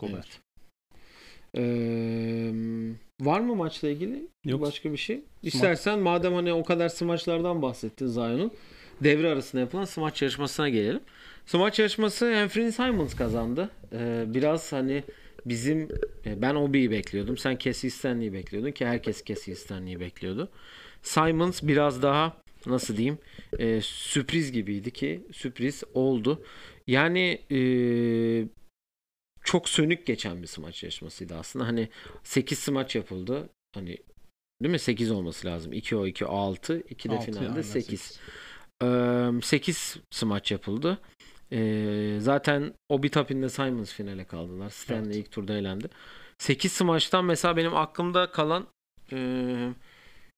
[0.00, 0.14] Gobert.
[0.14, 0.40] Evet.
[1.56, 2.52] Ee,
[3.20, 4.60] var mı maçla ilgili Yok.
[4.60, 5.20] başka bir şey?
[5.42, 8.52] İstersen madem hani o kadar smaçlardan bahsettin Zion'un
[9.00, 11.00] devre arasında yapılan smaç yarışmasına gelelim.
[11.46, 13.70] Smaç yarışması Anthony Simons kazandı.
[13.92, 15.04] Ee, biraz hani
[15.46, 15.88] bizim
[16.26, 17.36] e, ben Obi'yi bekliyordum.
[17.36, 20.48] Sen Cassie Stanley'i bekliyordun ki herkes Cassie Stanley'i bekliyordu.
[21.02, 22.36] Simons biraz daha
[22.66, 23.18] nasıl diyeyim
[23.58, 26.42] e, sürpriz gibiydi ki sürpriz oldu.
[26.86, 27.58] Yani e,
[29.44, 31.66] çok sönük geçen bir smaç yarışmasıydı aslında.
[31.66, 31.88] Hani
[32.22, 33.48] 8 smaç yapıldı.
[33.74, 33.98] Hani
[34.62, 34.78] değil mi?
[34.78, 35.72] 8 olması lazım.
[35.72, 36.80] 2 o 2 o 6.
[36.90, 38.20] 2 de Altı, finalde aynen, 8.
[39.42, 40.98] 8 smaç yapıldı.
[41.52, 44.70] Ee, zaten Obi Toppin'le Simons finale kaldılar.
[44.70, 45.16] Stanley Evet.
[45.16, 45.88] ilk turda elendi.
[46.38, 48.66] 8 smaçtan mesela benim aklımda kalan
[49.12, 49.18] e,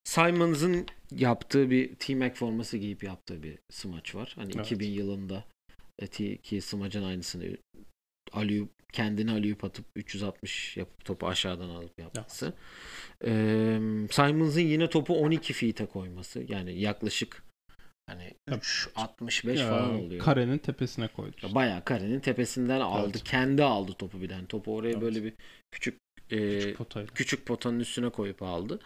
[0.04, 4.32] Simons'ın yaptığı bir T-Mac forması giyip yaptığı bir smaç var.
[4.36, 4.66] Hani Evet.
[4.66, 5.44] 2000 yılında
[5.98, 7.56] e, ki smacın aynısını
[8.32, 12.52] Aliyup kendini Aliyup atıp 360 yapıp topu aşağıdan alıp yapması.
[13.24, 13.78] Ee,
[14.10, 16.44] Simons'ın yine topu 12 feet'e koyması.
[16.48, 17.42] Yani yaklaşık
[18.06, 20.24] hani Ya, 3.65 Ya, falan oluyor.
[20.24, 21.32] Karenin tepesine koydu.
[21.36, 21.54] işte.
[21.54, 23.10] Bayağı karenin tepesinden aldı.
[23.14, 23.24] Evet.
[23.24, 24.46] Kendi aldı topu bir tane.
[24.46, 25.00] Topu oraya Evet.
[25.02, 25.32] böyle bir
[25.70, 25.98] küçük
[26.30, 27.08] e, Küçük potayla.
[27.14, 28.78] küçük potanın üstüne koyup aldı.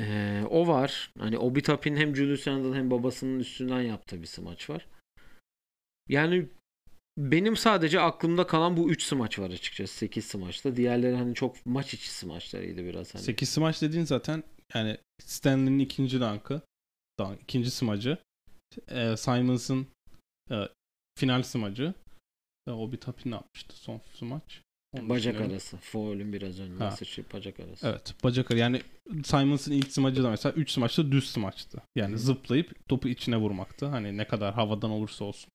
[0.00, 1.10] Ee, o var.
[1.18, 4.86] Hani Obi Toppin hem Julius Randle hem babasının üstünden yaptığı bir smaç var.
[6.08, 6.46] Yani
[7.16, 10.76] benim sadece aklımda kalan bu 3 smaç var açıkçası 8 smaçta.
[10.76, 13.22] Diğerleri hani çok maç içi smaçlarıydı biraz hani.
[13.22, 14.42] 8 smaç dediğin zaten
[14.74, 16.20] yani Stanley'nin ikinci.
[16.20, 18.18] Dank, ikinci smacı.
[18.88, 19.86] E, Simons'ın
[20.50, 20.68] e,
[21.18, 21.94] final smacı.
[22.66, 24.60] E, o bir tapin yapmıştı son smaç?
[24.92, 25.76] Onu Bacak arası.
[25.76, 27.88] Foul'ün biraz önüne sıçrayıp bacak arası.
[27.88, 28.60] Evet bacak arası.
[28.60, 28.82] Yani
[29.24, 31.82] Simons'ın ilk smacı da mesela 3 smaçta düz smaçtı.
[31.96, 32.18] Yani Hı.
[32.18, 33.86] zıplayıp topu içine vurmaktı.
[33.86, 35.50] Hani ne kadar havadan olursa olsun.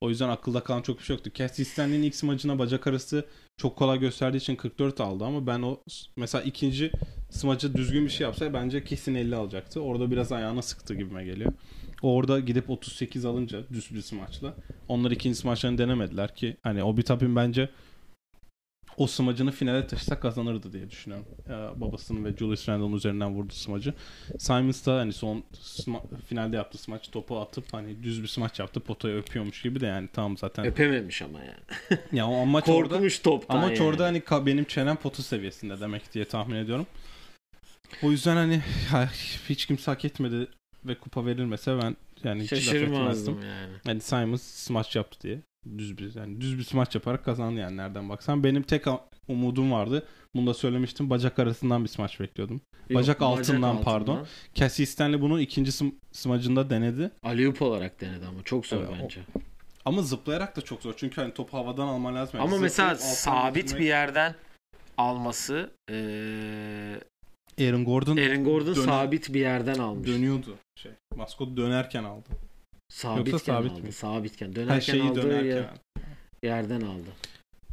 [0.00, 1.30] O yüzden akılda kalan çok bir şey yoktu.
[1.34, 3.24] Cassie Stanley'nin ilk smacına bacak arası
[3.56, 5.80] çok kolay gösterdiği için 44 aldı ama ben o
[6.16, 6.92] mesela ikinci
[7.30, 9.80] smacı düzgün bir şey yapsa bence kesin 50 alacaktı.
[9.80, 11.52] Orada biraz ayağına sıktı gibime geliyor.
[12.02, 14.54] Orada gidip 38 alınca düz bir smaçla
[14.88, 17.68] onlar ikinci smaçlarını denemediler ki hani o Tapin bence
[18.96, 21.26] o smacını finale taşısa kazanırdı diye düşünüyorum.
[21.48, 23.94] Ya, babasının ve Julius Randle'ın üzerinden vurdu smacı.
[24.38, 25.44] Simons da hani son
[26.26, 30.08] finalde yaptı smaç topu atıp hani düz bir smaç yaptı potaya öpüyormuş gibi de yani
[30.12, 30.66] tamam zaten.
[30.66, 32.00] Öpememiş ama yani.
[32.12, 33.82] ya o maç orada Korkmuş toptan ama yani.
[33.82, 36.86] orada hani benim çenem potu seviyesinde demek diye tahmin ediyorum.
[38.02, 38.62] O yüzden hani
[39.48, 40.46] hiç kimse hak etmedi
[40.84, 42.50] ve kupa verilmese ben yani hiç.
[42.50, 43.72] Şaşırmazdım yani.
[43.86, 45.40] Yani Simons smaç yaptı diye.
[45.78, 48.44] Düz bir yani düz bir smaç yaparak kazandı yani nereden baksan.
[48.44, 48.84] Benim tek
[49.28, 50.06] umudum vardı.
[50.34, 51.10] Bunu da söylemiştim.
[51.10, 52.60] Bacak arasından bir smaç bekliyordum.
[52.94, 54.26] Bacak altından, pardon.
[54.54, 57.10] Cassie Stanley bunu ikinci sm- smacında denedi.
[57.22, 59.20] Aliyup olarak denedi ama çok zor Evet, o- bence.
[59.84, 60.94] Ama zıplayarak da çok zor.
[60.96, 62.38] Çünkü hani topu havadan alman lazım.
[62.40, 64.34] Yani Ama mesela zıplayıp sabit götürmek- bir yerden
[64.98, 67.00] alması eee,
[67.68, 70.08] Aaron Gordon Aaron Gordon Döner- sabit bir yerden almış.
[70.08, 70.56] dönüyordu.
[70.76, 72.28] Şey, maskot dönerken aldı.
[72.90, 73.82] Sabitken Yoksa sabit aldı.
[73.82, 73.92] mi?
[73.92, 74.46] Sabitken.
[74.48, 75.46] Her Dönerken şeyi aldığı dönerken.
[75.46, 75.70] yer-
[76.42, 77.08] yerden aldı.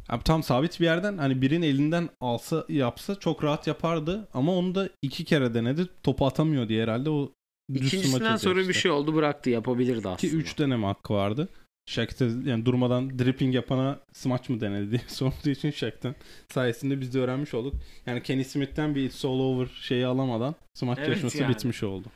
[0.08, 4.74] Abi tam sabit bir yerden hani birinin elinden alsa yapsa çok rahat yapardı ama onu
[4.74, 5.86] da iki kere denedi.
[6.02, 7.32] Topu atamıyor diye herhalde o
[7.74, 8.72] İkincisinden sonra atıyor bir işte.
[8.72, 10.32] şey oldu bıraktı yapabilirdi Ki aslında.
[10.34, 11.48] 3 deneme hakkı vardı.
[11.86, 16.14] Shaq'te yani durmadan dripping yapana smaç mı denedi diye sorduğu için Shaq'ten
[16.52, 17.74] sayesinde biz de öğrenmiş olduk.
[18.06, 21.54] Yani Kenny Smith'ten bir it's all over şeyi alamadan smaç Evet yarışması yani.
[21.54, 22.08] bitmiş oldu.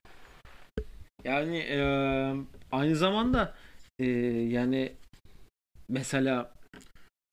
[1.25, 1.79] Yani e,
[2.73, 3.55] aynı zamanda
[3.99, 4.07] e,
[4.49, 4.93] yani
[5.89, 6.55] mesela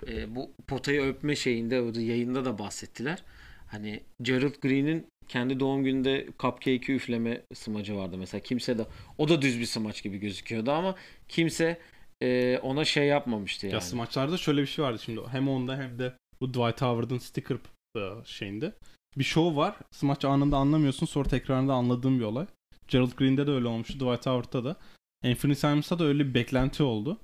[0.08, 3.24] e, bu potayı öpme şeyinde o da yayında da bahsettiler.
[3.68, 8.42] Hani Gerald Green'in kendi doğum gününde cupcake'i üfleme smacı vardı mesela.
[8.42, 8.86] Kimse de
[9.18, 10.96] o da düz bir smaç gibi gözüküyordu ama
[11.28, 11.80] kimse
[12.22, 13.74] e, ona şey yapmamıştı yani.
[13.74, 17.58] Ya smaçlarda şöyle bir şey vardı şimdi hem onda hem de bu Dwight Howard'ın sticker
[17.98, 18.74] e, şeyinde.
[19.18, 19.76] Bir show var.
[19.92, 22.46] Smaç anında anlamıyorsun sonra tekrarında anladığın bir olay.
[22.88, 23.94] Gerald Green'de de öyle olmuştu.
[23.94, 24.76] Dwight Howard'da da.
[25.26, 27.18] Anthony Simons'ta da öyle bir beklenti oldu.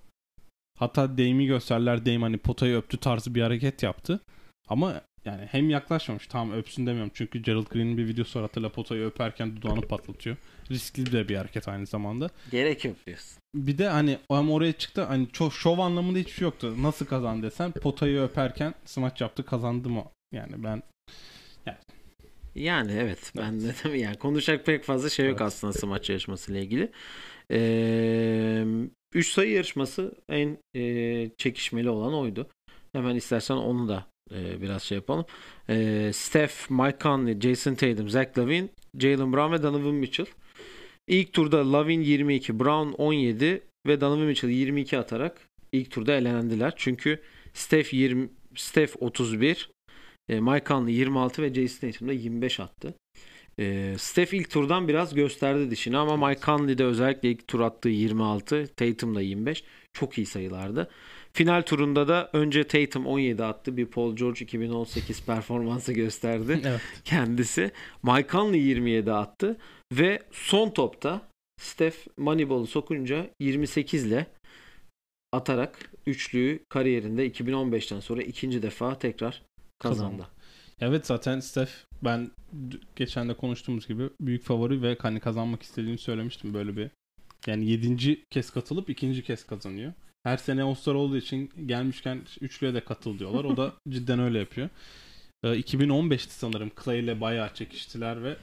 [0.80, 2.06] Hatta Dame'i gösterdiler.
[2.06, 4.20] Dame hani potayı öptü tarzı bir hareket yaptı.
[4.68, 6.28] Ama yani hem yaklaşmamış.
[6.28, 7.12] Tamam öpsün demiyorum.
[7.14, 8.48] Çünkü Gerald Green'in bir videosu var.
[8.48, 10.36] Hatırla potayı öperken dudağını patlatıyor.
[10.72, 12.30] Riskli de bir hareket aynı zamanda.
[12.52, 13.38] Gerek yok diyorsun.
[13.56, 16.76] Bir de hani hem oraya çıktı hani çok şov anlamında hiçbir şey yoktu.
[16.84, 20.04] Nasıl kazandı desen potayı öperken smaç yaptı kazandı mı?
[20.32, 20.84] Yani ben
[22.56, 25.48] Yani evet ben de tabii yani konuşacak pek fazla şey yok Evet.
[25.48, 26.92] aslında smaç yarışması ile ilgili.
[27.52, 28.66] Ee,
[29.14, 32.48] üç sayı yarışması en e, çekişmeli olan oydu.
[32.94, 35.26] Hemen istersen onu da e, biraz şey yapalım.
[35.70, 38.68] Ee, Steph, Mike Conley, Jason Tatum, Zach Lavine,
[39.00, 40.28] Jalen Brown ve Donovan Mitchell.
[41.08, 46.74] İlk turda Lavine 22, Brown 17 ve Donovan Mitchell 22 atarak ilk turda elendiler.
[46.76, 47.22] Çünkü
[47.54, 49.70] Steph 20 Steph 31,
[50.30, 52.94] e, Mike Conley 26 ve Jason Tatum da 25 attı.
[53.60, 57.90] E, Steph ilk turdan biraz gösterdi dişini ama Mike Conley de özellikle ilk tur attığı
[57.90, 59.64] 26, Tatum da 25.
[59.94, 60.90] Çok iyi sayılardı.
[61.34, 63.78] Final turunda da önce Tatum 17 attı.
[63.78, 66.82] Bir Paul George 2018 performansı gösterdi evet.
[67.04, 67.72] kendisi.
[68.04, 69.58] Mike Conley 27 attı
[69.94, 71.22] ve son topta
[71.62, 74.26] Steph Moneyball'u sokunca 28 ile
[75.34, 79.42] atarak üçlüyü kariyerinde 2015'ten sonra ikinci defa tekrar
[79.80, 80.12] kazandı.
[80.12, 80.28] Kazandı.
[80.82, 81.72] Evet zaten Steph
[82.04, 82.32] ben
[82.96, 86.90] geçen de konuştuğumuz gibi büyük favori ve hani kazanmak istediğini söylemiştim böyle bir.
[87.48, 89.94] Yani yedinci kez katılıp ikinci kez kazanıyor.
[90.24, 93.44] Her sene All-Star olduğu için gelmişken üçlüye de katıl diyorlar.
[93.44, 94.70] O da cidden öyle yapıyor.
[95.44, 98.38] Ee, 2015'ti sanırım Clay ile bayağı çekiştiler ve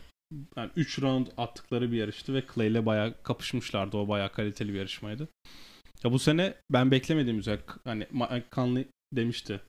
[0.57, 3.97] yani 3 round attıkları bir yarıştı ve Clay ile bayağı kapışmışlardı.
[3.97, 5.29] O bayağı kaliteli bir yarışmaydı.
[6.05, 9.61] Ya bu sene ben beklemediğim üzere hani Mike Conley demişti.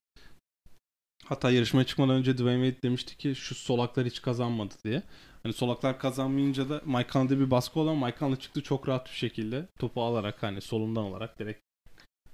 [1.26, 5.04] Hatta yarışmaya çıkmadan önce Dwayne Wade demişti ki şu solaklar hiç kazanmadı diye.
[5.44, 9.16] Hani solaklar kazanmayınca da Mike Conley'de bir baskı olan Mike Conley çıktı çok rahat bir
[9.16, 11.62] şekilde topu alarak hani solundan olarak direkt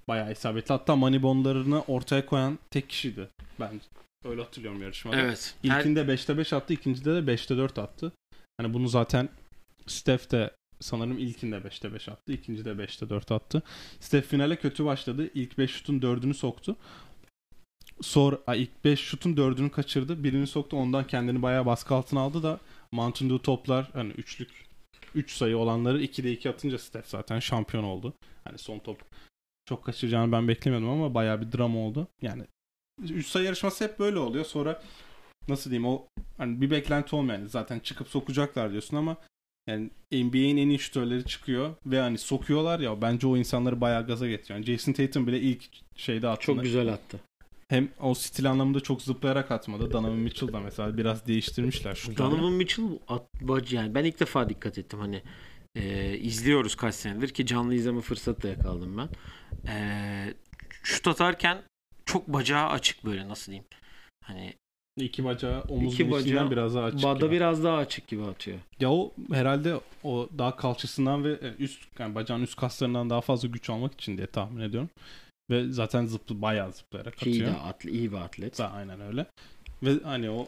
[0.08, 0.74] bayağı isabetli.
[0.74, 3.30] Hatta Moneyball'larını ortaya koyan tek kişiydi.
[3.60, 3.82] Ben
[4.26, 5.18] öyle hatırlıyorum yarışmada.
[5.18, 5.56] Evet.
[5.64, 8.12] İlkinde 5'te 5 attı, ikincide de 5'te 4 attı.
[8.58, 9.30] Hani bunu zaten
[9.88, 13.62] Steph de sanırım ilkinde 5'te 5 attı, ikincide 5'te 4 attı.
[14.00, 15.30] Steph finale kötü başladı.
[15.34, 16.76] İlk 5 şutun 4'ünü soktu.
[18.48, 20.24] Ay, ilk 5 şutun 4'ünü kaçırdı.
[20.24, 20.78] Birini soktu.
[20.78, 22.60] Ondan kendini bayağı baskı altına aldı da
[22.92, 24.50] Mountain Dew toplar hani üçlük
[25.16, 28.14] 3 sayı olanları 2'de 2 atınca Steph zaten şampiyon oldu.
[28.44, 29.02] Hani son top
[29.66, 32.08] çok kaçıracağını ben beklemiyordum ama bayağı bir drama oldu.
[32.22, 32.44] Yani
[33.10, 34.46] 3 sayı yarışması hep böyle oluyor.
[34.46, 34.82] Sonra
[35.48, 36.06] nasıl diyeyim o
[36.38, 39.18] hani bir beklenti olmayan zaten çıkıp sokacaklar diyorsun ama
[39.68, 44.28] yani NBA'in en iyi şutörleri çıkıyor ve hani sokuyorlar ya bence o insanları bayağı gaza
[44.28, 44.60] getiriyor.
[44.60, 45.64] Yani Jason Tatum bile ilk
[45.96, 47.20] şeyde attığında Çok güzel attı.
[47.70, 49.92] Hem o stil anlamında çok zıplayarak atmadı.
[49.92, 52.32] Donovan Mitchell da mesela biraz değiştirmişler şutlarını.
[52.38, 55.22] Donovan Mitchell at, bacı- yani ben ilk defa dikkat ettim hani
[55.76, 59.10] e, izliyoruz kaç senedir ki canlı izleme fırsatı da yakaladım ben.
[59.72, 60.34] E,
[60.84, 61.62] şut atarken
[62.06, 63.68] çok bacağı açık böyle nasıl diyeyim.
[64.24, 64.54] Hani
[64.98, 67.04] İki bacağı omuz İki genişliğinden bacağı- biraz daha açık.
[67.04, 67.32] Bada gibi.
[67.32, 68.58] biraz daha açık gibi atıyor.
[68.80, 73.48] Ya o herhalde o daha kalçasından ve e, üst yani bacağın üst kaslarından daha fazla
[73.48, 74.90] güç almak için diye tahmin ediyorum.
[75.50, 77.54] Ve zaten zıplı bayağı zıplayarak Ki iyi, atıyor.
[77.54, 78.58] de atlet, iyi bir atlet.
[78.58, 79.26] Da, aynen öyle.
[79.84, 80.48] Ve hani o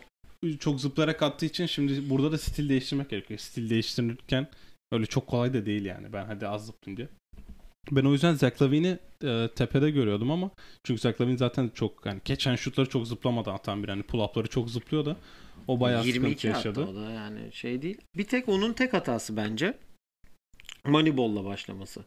[0.59, 3.39] çok zıplayarak attığı için şimdi burada da stil değiştirmek gerekiyor.
[3.39, 4.47] Stil değiştirirken
[4.91, 6.13] öyle çok kolay da değil yani.
[6.13, 7.07] Ben hadi az zıplayayım diye.
[7.91, 10.51] Ben o yüzden Zach Lavine'i e, tepede görüyordum ama
[10.83, 14.69] çünkü Zach Lavine zaten çok yani geçen şutları çok zıplamadan atan bir hani pull-up'ları çok
[14.69, 15.15] zıplıyor da
[15.67, 16.85] o bayağı 22 sıkıntı yaşadı.
[16.85, 17.97] o da yani şey değil.
[18.17, 19.77] Bir tek onun tek hatası bence
[20.85, 22.03] Moneyball'la başlaması.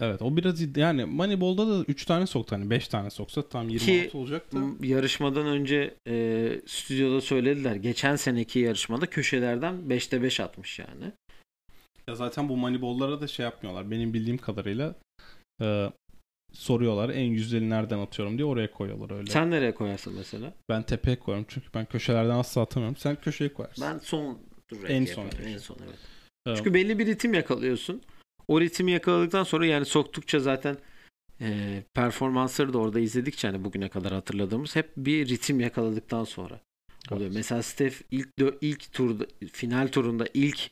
[0.00, 4.10] Evet o biraz yani Moneyball'da da 3 tane soktu hani 5 tane soksa tam 26
[4.10, 4.58] Ki- olacak da.
[4.58, 7.74] M- Yarışmadan önce e, stüdyoda söylediler.
[7.76, 11.12] Geçen seneki yarışmada köşelerden 5'te 5 atmış yani.
[12.08, 13.90] Ya zaten bu Moneyball'lara da şey yapmıyorlar.
[13.90, 14.94] Benim bildiğim kadarıyla
[15.62, 15.90] e,
[16.52, 19.30] soruyorlar en yüzdeli nereden atıyorum diye oraya koyuyorlar öyle.
[19.30, 20.52] Sen nereye koyarsın mesela?
[20.68, 22.96] Ben tepeye koyuyorum çünkü ben köşelerden asla atamıyorum.
[22.96, 23.84] Sen köşeye koyarsın.
[23.84, 24.38] Ben son
[24.88, 25.76] En son en son.
[26.46, 26.56] Evet.
[26.56, 28.02] Çünkü belli bir ritim yakalıyorsun.
[28.48, 30.76] O ritmi yakaladıktan sonra yani soktukça zaten
[31.40, 36.60] e, performansları da orada izledikçe hani bugüne kadar hatırladığımız hep bir ritim yakaladıktan sonra
[37.10, 37.26] oluyor.
[37.26, 37.36] Evet.
[37.36, 38.28] Mesela Steph ilk
[38.60, 40.70] ilk turda final turunda ilk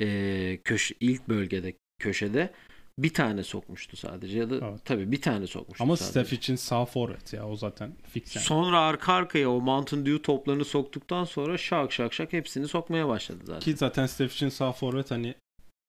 [0.00, 2.52] e, köşe ilk bölgede köşede
[2.98, 4.80] bir tane sokmuştu sadece ya da Evet.
[4.84, 6.10] tabii bir tane sokmuştu Ama sadece.
[6.10, 8.44] Steph için sağ forvet ya o zaten fix yani.
[8.44, 13.38] Sonra arka arkaya o Mountain Dew toplarını soktuktan sonra şak şak şak hepsini sokmaya başladı
[13.44, 13.60] zaten.
[13.60, 15.34] Ki zaten Steph için sağ forvet hani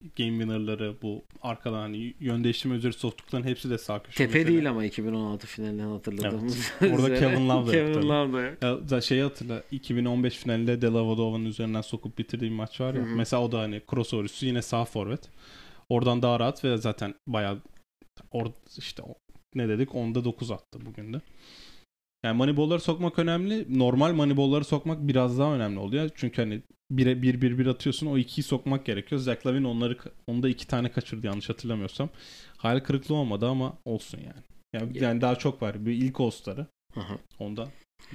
[0.01, 4.17] game winner'ları bu arkadan hani yön değiştirme üzeri soktukların hepsi de sağ köşe.
[4.17, 6.71] Tepe Mesela- değil ama 2016 finalinden hatırladığımız.
[6.81, 7.19] Orada üzere.
[7.19, 8.09] Kevin Love da Kevin.
[8.09, 8.95] Love da.
[8.95, 13.01] Ya şeyi hatırla 2015 finalinde Delavadova'nın üzerinden sokup bitirdiği maç var ya.
[13.01, 13.15] Hı hı.
[13.15, 15.29] Mesela o da hani crossover üstü yine sağ forvet.
[15.89, 17.59] Oradan daha rahat ve zaten bayağı
[18.31, 18.45] or
[18.77, 19.03] işte
[19.55, 21.21] ne dedik 10'da 9 attı bugün de.
[22.23, 23.79] Yani Moneyball'ları sokmak önemli.
[23.79, 26.09] Normal Moneyball'ları sokmak biraz daha önemli oluyor.
[26.15, 28.07] Çünkü hani 1'e 1 1 1 atıyorsun.
[28.07, 29.21] O ikiyi sokmak gerekiyor.
[29.21, 32.09] Zach Lavin onları onda iki tane kaçırdı yanlış hatırlamıyorsam.
[32.57, 34.43] Hayal kırıklığı olmadı ama olsun yani.
[34.73, 35.85] Yani, yani daha çok var.
[35.85, 36.67] Bir ilk All-Star'ı.
[36.93, 37.17] Hı hı.
[37.39, 37.67] Onda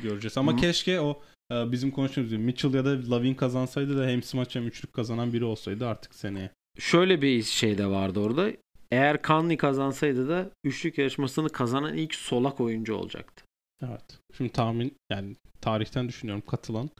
[0.02, 0.38] göreceğiz.
[0.38, 0.56] Ama Hı.
[0.56, 4.66] keşke o e, bizim konuştuğumuz gibi Mitchell ya da Lavin kazansaydı da hem smaç hem
[4.66, 6.50] üçlük kazanan biri olsaydı artık seneye.
[6.78, 8.50] Şöyle bir şey de vardı orada.
[8.90, 13.41] Eğer Conley kazansaydı da üçlük yarışmasını kazanan ilk solak oyuncu olacaktı.
[13.88, 14.18] Evet.
[14.36, 16.90] Şimdi tahmin yani tarihten düşünüyorum katılan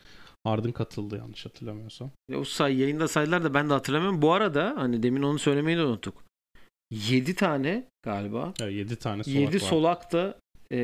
[0.45, 2.11] Harden katıldı yanlış hatırlamıyorsam.
[2.31, 4.23] Ya O say yayında saydılar da ben de hatırlamıyorum.
[4.23, 6.25] Bu arada hani demin onu söylemeyi de unuttuk.
[6.91, 8.53] 7 tane galiba.
[8.61, 9.61] Evet, 7 tane solak 7 var.
[9.61, 10.39] solak da
[10.71, 10.79] e,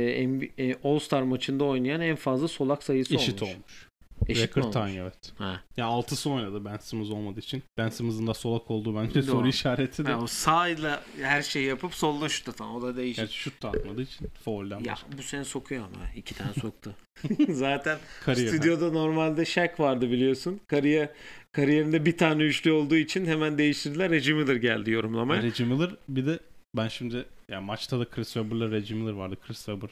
[0.59, 3.55] e, All-Star maçında oynayan en fazla solak sayısı Eşit olmuş.
[3.55, 3.88] olmuş.
[4.29, 5.33] Eşit Record time evet.
[5.39, 5.61] Ha.
[5.77, 7.63] Ya altısı oynadı Ben Simmons olmadığı için.
[7.79, 9.23] Ben Simmons'ın da solak olduğu bence Doğru.
[9.31, 10.13] soru işareti de.
[10.13, 12.75] Ha, o sağıyla her şeyi yapıp solla şut atan.
[12.75, 13.17] O da değişik.
[13.17, 15.19] Gerçi şut da atmadığı için foul'den Ya başka.
[15.19, 16.05] bu sene sokuyor ama.
[16.17, 16.95] iki tane soktu.
[17.49, 18.49] Zaten Kariyer.
[18.49, 20.61] stüdyoda normalde Shaq vardı biliyorsun.
[20.67, 21.09] Kariyer
[21.53, 24.11] kariyerinde bir tane üçlü olduğu için hemen değiştirdiler.
[24.11, 25.43] Reggie Miller geldi yorumlamaya.
[25.43, 26.39] Reggie Miller bir de
[26.77, 29.37] ben şimdi ya maçta da Chris Webber'la Reggie Miller vardı.
[29.47, 29.91] Chris Webber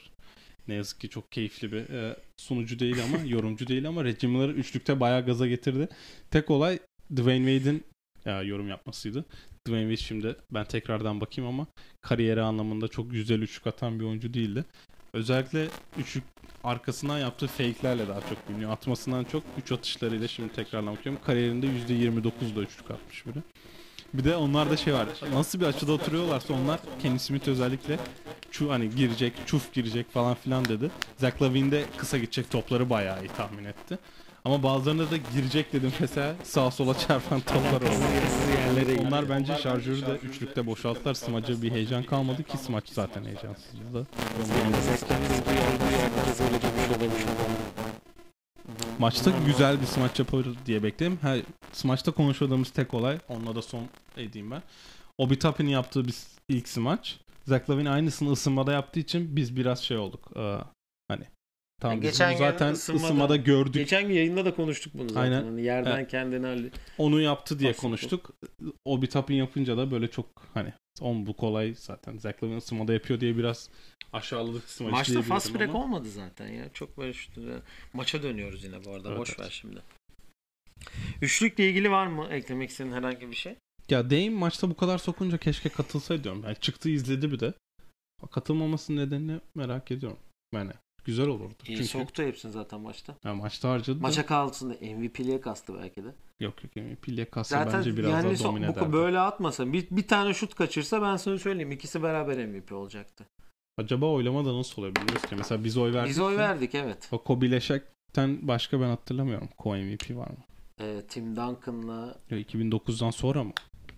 [0.69, 4.49] ne yazık ki çok keyifli bir e, sunucu değil ama yorumcu değil ama Reggie Miller
[4.49, 5.89] üçlükte bayağı gaza getirdi.
[6.31, 6.79] Tek olay
[7.17, 7.85] Dwayne Wade'in
[8.25, 9.25] ya, yorum yapmasıydı.
[9.67, 11.67] Dwayne Wade şimdi ben tekrardan bakayım ama
[12.03, 14.65] kariyeri anlamında çok güzel üçlük atan bir oyuncu değildi.
[15.13, 16.25] Özellikle üçlük
[16.65, 18.71] arkasından yaptığı fake'lerle daha çok biliniyor.
[18.71, 21.23] Atmasından çok üç atışlarıyla şimdi tekrardan bakıyorum.
[21.27, 23.39] Kariyerinde %29'da üçlük atmış biri.
[24.19, 25.07] Bir de onlarda şey var.
[25.33, 27.99] Nasıl bir açıda oturuyorlarsa onlar Kenny Smith özellikle
[28.51, 30.91] şu hani girecek, çuf girecek falan filan dedi.
[31.17, 33.99] Zach Lavine de kısa gidecek topları bayağı iyi tahmin etti.
[34.45, 37.91] Ama bazılarında da girecek dedim mesela sağa sola çarpan toplar oldu.
[38.81, 39.07] gidiyor.
[39.07, 41.15] Onlar bence şarjörü de üçlükte boşalttılar.
[41.15, 44.07] Smaç'a bir heyecan kalmadı ki smaç zaten heyecansızdı da.
[48.99, 51.19] Maçta güzel bir smaç yapar diye bekledim.
[51.23, 54.63] Her smaçta konuşmadığımız tek olay, onunla da son edeyim ben.
[55.19, 56.15] Obi Toppin'in yaptığı bir
[56.49, 57.17] ilk smaç.
[57.47, 60.31] Zach Lavine aynısını ısınmada yaptığı için biz biraz şey olduk.
[61.81, 63.75] Tamam Yani geçen bunu zaten ısınmada- ısınmada gördük.
[63.75, 65.21] Geçen gün yayında da konuştuk bunu zaten.
[65.33, 65.45] Aynen.
[65.45, 66.11] Hani yerden Evet.
[66.11, 66.71] kendini halli.
[66.99, 67.81] Onu yaptı diye Aslında.
[67.83, 68.31] konuştuk.
[68.85, 72.19] Obi Toppin yapınca da böyle çok hani on bu kolay zaten.
[72.19, 73.71] Zach Lavine ısınmada yapıyor diye biraz
[74.13, 75.83] aşağıladık smaç Maçta fast break ama.
[75.85, 76.73] olmadı zaten ya.
[76.73, 77.61] Çok böyle şut-
[77.93, 79.09] maça dönüyoruz yine bu arada.
[79.09, 79.41] Evet, Boş evet.
[79.41, 79.83] ver şimdi.
[81.23, 83.55] Üçlükle ilgili var mı eklemek istediğin herhangi bir şey?
[83.91, 86.43] Ya Dame maçta bu kadar sokunca keşke katılsaydı diyorum.
[86.45, 87.55] Yani çıktı izledi bir de.
[88.31, 90.19] Katılmamasının nedenini merak ediyorum.
[90.55, 90.71] Yani
[91.07, 91.55] güzel olurdu.
[91.67, 93.15] İyi Çünkü soktu hepsini zaten maçta.
[93.25, 94.03] ya maçta harcadı da.
[94.03, 96.15] Maça kalsın da MVP'liğe kastı belki de.
[96.41, 98.93] Yok yok MVP'liye kalsa Zaten bence biraz yani daha domine bu ederdi.
[98.93, 103.27] böyle atmasa bir, bir tane şut kaçırsa ben sana söyleyeyim ikisi beraber MVP olacaktı.
[103.79, 105.35] Acaba oylama da nasıl bilmiyoruz ki.
[105.39, 106.11] Mesela biz oy verdik.
[106.11, 107.09] Biz oy verdik evet.
[107.13, 109.49] O Kobe ile Shaq'ten başka ben hatırlamıyorum.
[109.59, 110.37] Co-MVP var mı?
[110.81, 113.53] Ee, Tim Duncan'la Ya 2009'dan sonra mı?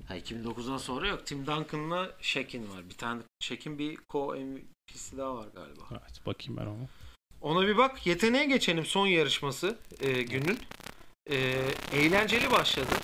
[0.08, 1.26] ha, 2009'dan sonra yok.
[1.26, 2.88] Tim Duncan'la Shaq'in var.
[2.90, 5.80] Bir tane Shaq'in bir co-MVP'si daha var galiba.
[5.90, 6.88] Evet bakayım ben ona.
[7.42, 8.06] Ona bir bak.
[8.06, 10.58] Yeteneğe geçelim son yarışması e, günün.
[11.30, 11.36] E,
[11.92, 12.94] eğlenceli başladı.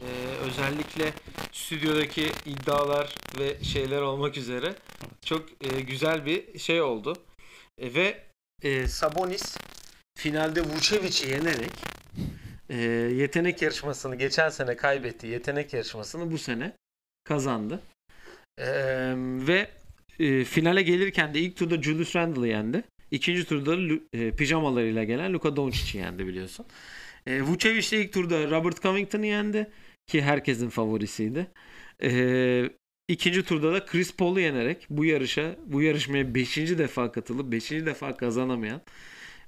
[0.00, 0.08] E,
[0.44, 1.12] özellikle
[1.52, 4.74] stüdyodaki iddialar ve şeyler olmak üzere
[5.24, 7.16] çok e, güzel bir şey oldu.
[7.78, 8.22] E, ve
[8.62, 9.56] e, Sabonis
[10.18, 11.72] finalde Vucevic'i yenerek
[12.70, 12.76] e,
[13.14, 15.26] yetenek yarışmasını geçen sene kaybetti.
[15.26, 16.72] Yetenek yarışmasını bu sene
[17.24, 17.80] kazandı.
[18.58, 19.68] Ee, ve
[20.18, 22.84] e, finale gelirken de ilk turda Julius Randle'ı yendi.
[23.10, 26.66] İkinci turda e, pijamalarıyla gelen Luka Doncic'i yendi biliyorsun.
[27.26, 29.70] E, Vucevic de ilk turda Robert Covington'ı yendi
[30.06, 31.46] ki herkesin favorisiydi.
[32.02, 32.70] E,
[33.08, 36.56] ikinci turda da Chris Paul'u yenerek bu yarışa, bu yarışmaya 5.
[36.56, 37.70] defa katılıp 5.
[37.70, 38.80] defa kazanamayan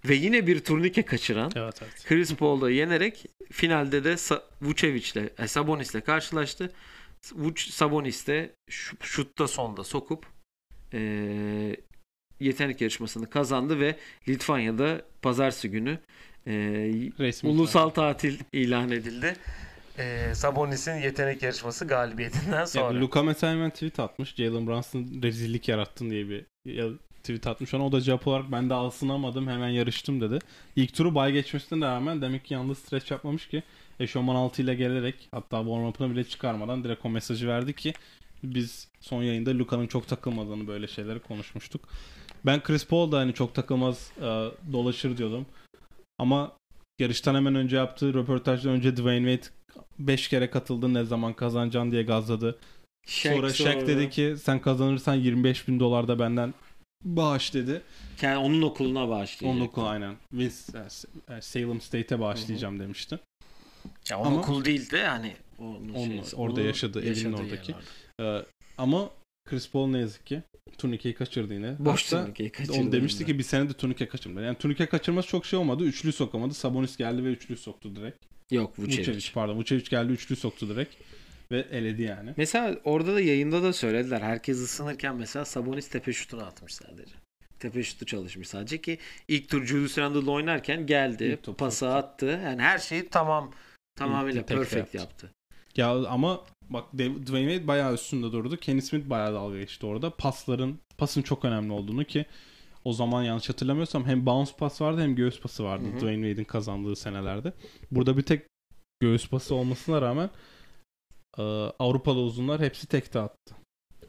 [0.08, 2.04] ve yine bir turnike kaçıran Evet evet.
[2.08, 6.72] Chris Paul'u yenerek finalde de Sa- Vucevic'le, e, Sabonis'le karşılaştı.
[7.22, 10.26] Vuc- Sabonis de şu- şutta sonda sokup
[10.94, 11.00] e,
[12.40, 13.96] yetenek yarışmasını kazandı ve
[14.28, 15.98] Litvanya'da pazartesi günü
[16.46, 16.52] e,
[17.18, 19.36] Resmi ulusal tatil ilan edildi.
[19.98, 23.00] E, Sabonis'in yetenek yarışması galibiyetinden Ya, sonra.
[23.00, 24.34] Luka mesela hemen tweet atmış.
[24.34, 26.90] Jalen Brunson rezillik yarattın diye bir ya-
[27.22, 27.74] tweet atmış.
[27.74, 30.38] Ona o da cevap olarak ben de alsınamadım hemen yarıştım dedi.
[30.76, 33.62] İlk turu bay geçmesine rağmen demek ki yalnız stretch yapmamış ki
[34.00, 37.92] eşofman altı ile gelerek hatta warm-up'ını bile çıkarmadan direkt o mesajı verdi ki
[38.42, 41.88] biz son yayında Luka'nın çok takılmadığını böyle şeyleri konuşmuştuk.
[42.46, 45.46] Ben Chris Paul da hani çok takılmaz e, dolaşır diyordum.
[46.18, 46.52] Ama
[46.98, 49.54] yarıştan hemen önce yaptığı röportajdan önce Dwayne Wade
[49.98, 52.58] 5 kere katıldı ne zaman kazanacaksın diye gazladı.
[53.06, 56.54] Shaq Sonra Shaq dedi ki sen kazanırsan 25 bin dolar da benden
[57.04, 57.82] bağış dedi.
[58.22, 59.56] Yani onun okuluna bağışlayacak.
[59.56, 60.16] Onun okulu aynen.
[60.32, 60.54] Vince,
[61.28, 63.18] e, Salem State'e bağışlayacağım demişti.
[64.10, 67.42] Ya onun Ama- okul değil de hani onun Onun şeysi, orada onun yaşadığı, evinin yaşadığı
[67.42, 67.74] oradaki.
[68.20, 68.42] Ee,
[68.78, 69.10] ama
[69.48, 70.42] Chris Paul ne yazık ki
[70.78, 71.76] turnikeyi kaçırdı yine.
[71.78, 74.44] Boş Hatta turnikeyi kaçırdı Onu demişti ki bir sene de turnike kaçırmadı.
[74.44, 75.84] Yani turnike kaçırması çok şey olmadı.
[75.84, 76.54] Üçlü sokamadı.
[76.54, 78.24] Sabonis geldi ve üçlü soktu direkt.
[78.50, 79.00] Yok Vucevic.
[79.00, 79.56] Vucevic pardon.
[79.56, 80.94] Vucevic geldi üçlü soktu direkt.
[81.50, 82.34] Ve eledi yani.
[82.36, 84.20] Mesela orada da yayında da söylediler.
[84.20, 87.14] Herkes ısınırken mesela Sabonis tepe şutunu atmış sadece.
[87.58, 91.38] Tepe şutu çalışmış sadece ki ilk tur Julius Randle oynarken geldi.
[91.58, 92.40] Pası attı.
[92.44, 93.52] Yani her şeyi tamam
[93.96, 94.96] tamamıyla perfect yaptı.
[94.96, 95.30] yaptı.
[95.76, 96.40] Ya ama
[96.70, 98.56] bak Dwayne Wade bayağı üstünde durdu.
[98.56, 100.10] Kenny Smith bayağı dalga geçti orada.
[100.10, 102.26] Pasların, pasın çok önemli olduğunu ki
[102.84, 105.96] o zaman yanlış hatırlamıyorsam hem bounce pas vardı hem göğüs pası vardı Hı hı.
[105.96, 107.52] Dwayne Wade'in kazandığı senelerde.
[107.90, 108.46] Burada bir tek
[109.00, 110.30] göğüs pası olmasına rağmen
[111.38, 111.42] e,
[111.78, 113.54] Avrupalı uzunlar hepsi tekte attı.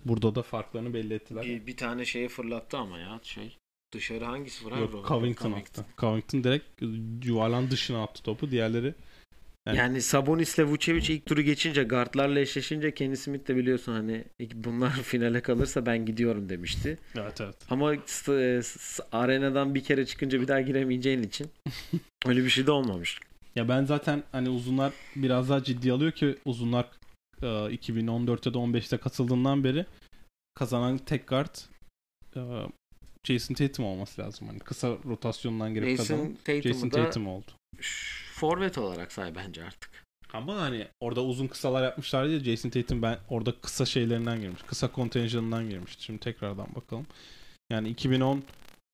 [0.05, 1.45] Burada da farklarını belli ettiler.
[1.45, 3.57] Bir, bir tane şeye fırlattı ama ya şey.
[3.93, 4.97] Dışarı hangisi fırlattı?
[4.97, 5.86] Yok Covington attı.
[5.97, 6.82] Covington direkt
[7.26, 8.51] yuvarlan dışına attı topu.
[8.51, 8.95] Diğerleri
[9.68, 14.24] Yani, Yani- Sabonis'le Vucevic ilk turu geçince guardlarla eşleşince Kenny Smith de biliyorsun hani
[14.55, 16.97] bunlar finale kalırsa ben gidiyorum demişti.
[17.16, 17.55] evet evet.
[17.70, 21.47] Ama s- arenadan bir kere çıkınca bir daha giremeyeceğin için
[22.26, 23.20] öyle bir şey de olmamış.
[23.55, 26.86] Ya ben zaten hani uzunlar biraz daha ciddi alıyor ki uzunlar
[27.41, 29.86] e, 2014'te de 15'te katıldığından beri
[30.55, 31.55] kazanan tek guard
[32.36, 32.41] e,
[33.28, 34.47] Jason Tatum olması lazım.
[34.47, 37.51] Hani kısa rotasyondan girip kazanan Jason Tatum'u Jason da Tatum oldu.
[38.39, 39.89] Forvet olarak say bence artık.
[40.33, 44.61] Ama hani orada uzun kısalar yapmışlar ya Jason Tatum ben orada kısa şeylerinden girmiş.
[44.61, 46.03] Kısa kontenjanından girmişti.
[46.03, 47.07] Şimdi tekrardan bakalım.
[47.71, 48.43] Yani 2010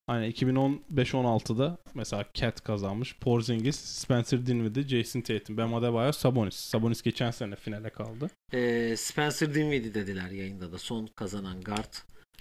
[0.06, 3.16] hani 2015-16'da mesela Cat kazanmış.
[3.18, 6.54] Porzingis, Spencer Dinwiddie, Jason Tatum, Bam Adebayo, Sabonis.
[6.56, 8.30] Sabonis geçen sene finale kaldı.
[8.52, 11.94] Ee, Spencer Dinwiddie dediler yayında da son kazanan guard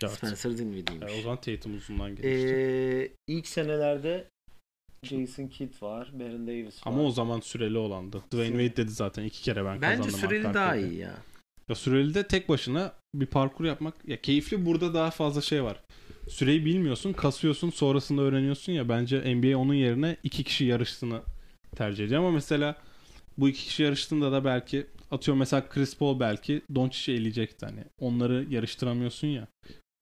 [0.03, 0.13] Evet.
[0.13, 1.09] Spencer Dinwiddie'ymiş.
[1.11, 2.27] Yani o zaman Tatum uzundan gelmişti.
[2.27, 4.27] Ee, ilk senelerde
[5.05, 6.91] Jason Kidd var, Baron Davis var.
[6.93, 8.23] Ama o zaman süreli olandı.
[8.31, 10.19] Dwayne Wade dedi zaten iki kere ben Bence kazandım.
[10.29, 10.87] süreli arka daha arkaya.
[10.87, 11.13] iyi ya.
[11.69, 15.79] Ya süreli de tek başına bir parkur yapmak ya keyifli burada daha fazla şey var.
[16.29, 21.21] Süreyi bilmiyorsun, kasıyorsun, sonrasında öğreniyorsun ya bence NBA onun yerine iki kişi yarıştığını
[21.75, 22.75] tercih ediyor ama mesela
[23.37, 27.83] bu iki kişi yarıştığında da belki atıyorum mesela Chris Paul belki Doncic'i eleyecekti hani.
[27.99, 29.47] Onları yarıştıramıyorsun ya.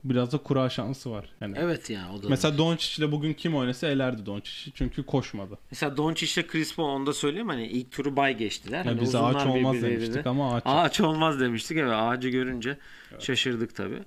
[0.04, 1.30] Biraz da kura şansı var.
[1.42, 2.30] Yani Evet ya o da.
[2.30, 5.58] Mesela Doncic ile bugün kim oynasa elerdi Doncic'i çünkü koşmadı.
[5.72, 8.78] Mesela Doncic'le Chris Paul onu da söyleyeyim hani ilk turu bay geçtiler.
[8.78, 10.64] Yani Hani biz uzunlar ağaç olmaz birbirleriyle- demiştik ama ağaç.
[10.66, 12.78] Ağaç olmaz demiştik evet ağacı görünce
[13.12, 13.22] Evet.
[13.22, 14.00] şaşırdık tabi.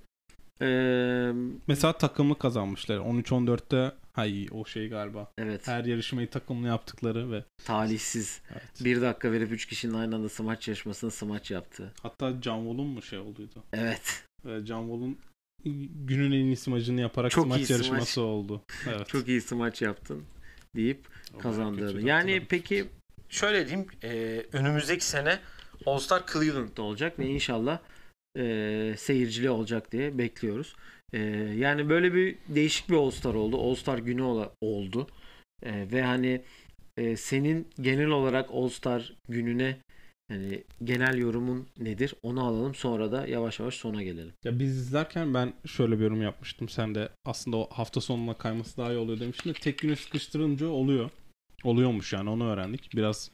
[0.62, 1.32] Ee,
[1.66, 2.96] Mesela takımlı kazanmışlar.
[2.98, 5.32] 13-14'te hay o şey galiba.
[5.38, 8.40] evet Her yarışmayı takımlı yaptıkları ve talihsiz.
[8.52, 8.84] evet.
[8.84, 11.92] Bir dakika verip üç kişinin aynı anda smaç yarışmasını smaç yaptı.
[12.02, 13.62] Hatta Can Wall'un mu şey olduydu?
[13.72, 14.24] Evet.
[14.48, 15.18] Ee, Can Wall'un
[16.06, 18.18] günün en iyi smacını yaparak Çok smaç iyi yarışması smaç.
[18.18, 18.62] oldu.
[18.88, 19.08] Evet.
[19.08, 20.24] Çok iyi smaç yaptın
[20.76, 20.98] deyip
[21.38, 22.08] kazandığını.
[22.08, 22.84] Yani peki
[23.28, 25.38] şöyle diyeyim e, önümüzdeki sene
[25.86, 27.78] All Star Cleveland'da olacak ve inşallah
[28.38, 30.76] e, seyircili olacak diye bekliyoruz.
[31.12, 31.18] E,
[31.56, 33.60] yani böyle bir değişik bir All Star oldu.
[33.60, 35.06] All Star günü ola- oldu.
[35.62, 36.42] E, ve hani
[36.96, 39.76] e, senin genel olarak All Star gününe
[40.30, 42.14] yani genel yorumun nedir?
[42.22, 44.32] Onu alalım sonra da yavaş yavaş sona gelelim.
[44.44, 46.68] Ya biz izlerken ben şöyle bir yorum yapmıştım.
[46.68, 50.66] Sen de aslında o hafta sonuna kayması daha iyi oluyor demiştin de tek güne sıkıştırınca
[50.66, 51.10] oluyor.
[51.64, 52.90] Oluyormuş yani onu öğrendik.
[52.94, 53.30] Biraz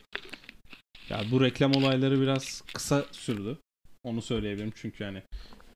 [1.09, 3.59] ya bu reklam olayları biraz kısa sürdü.
[4.05, 5.22] Onu söyleyebilirim çünkü yani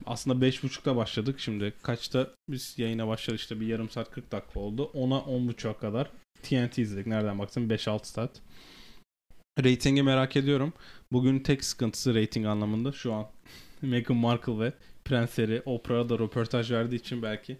[0.05, 1.39] Aslında 5.30'da başladık.
[1.39, 4.91] Şimdi kaçta biz yayına başladık işte bir yarım saat 40 dakika oldu.
[4.93, 6.11] Ona 10.30'a kadar
[6.43, 7.07] TNT izledik.
[7.07, 8.41] Nereden baksan 5-6 saat.
[9.63, 10.73] Ratingi merak ediyorum.
[11.11, 13.25] Bugün tek sıkıntısı rating anlamında şu an
[13.81, 14.73] Meghan Markle ve
[15.05, 17.57] Prens Harry Oprah'a da röportaj verdiği için belki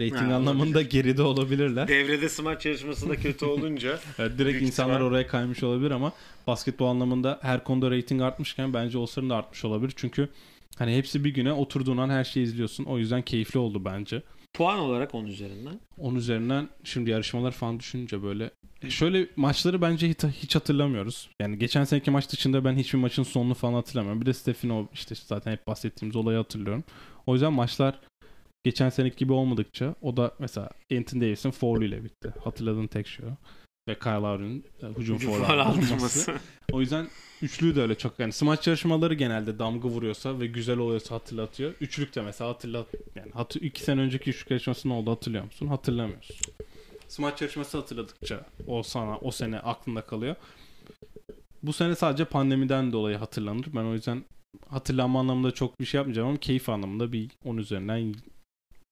[0.00, 1.88] rating Ha, anlamında geride olabilirler.
[1.88, 5.10] Devrede smaç yarışmasında kötü olunca Evet, direkt insanlar ihtimal.
[5.10, 6.12] oraya kaymış olabilir ama
[6.46, 9.92] basketbol anlamında her konuda rating artmışken bence All-Star'ın da artmış olabilir.
[9.96, 10.28] Çünkü
[10.78, 12.84] hani hepsi bir güne oturduğun an her şeyi izliyorsun.
[12.84, 14.22] O yüzden keyifli oldu bence.
[14.58, 15.80] Puan olarak 10 üzerinden.
[15.98, 18.50] Onun üzerinden şimdi yarışmalar falan düşününce böyle
[18.82, 21.30] e, şöyle maçları bence hiç, hiç hatırlamıyoruz.
[21.40, 24.20] Yani geçen seneki maç dışında ben hiçbir maçın sonunu falan hatırlamıyorum.
[24.20, 26.84] Bir de Stephen o işte zaten hep bahsettiğimiz olayı hatırlıyorum.
[27.26, 28.00] O yüzden maçlar
[28.64, 32.32] geçen seneki gibi olmadıkça o da mesela Anthony Davis'in foul ile bitti.
[32.44, 33.30] Hatırladığın tek şey o.
[33.88, 35.62] Ve Kyle Lowry'nin e, hücum faul aldırması.
[35.62, 36.34] aldırması.
[36.72, 37.08] O yüzden
[37.42, 41.74] üçlü de öyle çok yani smaç yarışmaları genelde damga vuruyorsa ve güzel oluyorsa hatırlatıyor.
[41.80, 45.66] Üçlük de mesela hatırlat yani hatı, iki sene önceki üçlük yarışması ne oldu hatırlıyor musun?
[45.66, 46.36] Hatırlamıyorsun.
[47.08, 50.36] Smaç yarışması hatırladıkça o sana o sene aklında kalıyor.
[51.62, 53.66] Bu sene sadece pandemiden dolayı hatırlanır.
[53.74, 54.24] Ben o yüzden
[54.68, 58.14] hatırlanma anlamında çok bir şey yapmayacağım ama keyif anlamında bir 10 üzerinden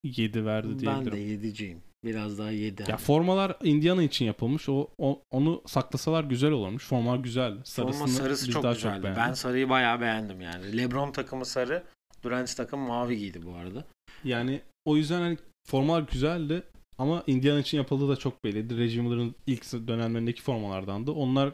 [0.04, 1.42] 7 verdi ben diyebilirim.
[1.42, 1.76] de 7'ciyim.
[2.06, 2.84] Biraz daha 7.
[2.88, 4.68] Ya formalar Indiana için yapılmış.
[4.68, 6.86] O, o onu saklasalar güzel olurmuş.
[6.86, 7.60] Formalar güzeldi.
[7.64, 9.06] Sarısını Forma sarısı çok daha güzeldi.
[9.06, 10.76] çok ben sarıyı bayağı beğendim yani.
[10.76, 11.82] LeBron takımı sarı,
[12.24, 13.84] Durant takımı mavi giydi bu arada.
[14.24, 16.62] Yani o yüzden hani formalar güzeldi
[16.98, 18.78] ama Indiana için yapıldığı da çok belliydi.
[18.78, 21.10] Reggie Miller'ın ilk dönemlerindeki formalardandı.
[21.10, 21.52] Onlar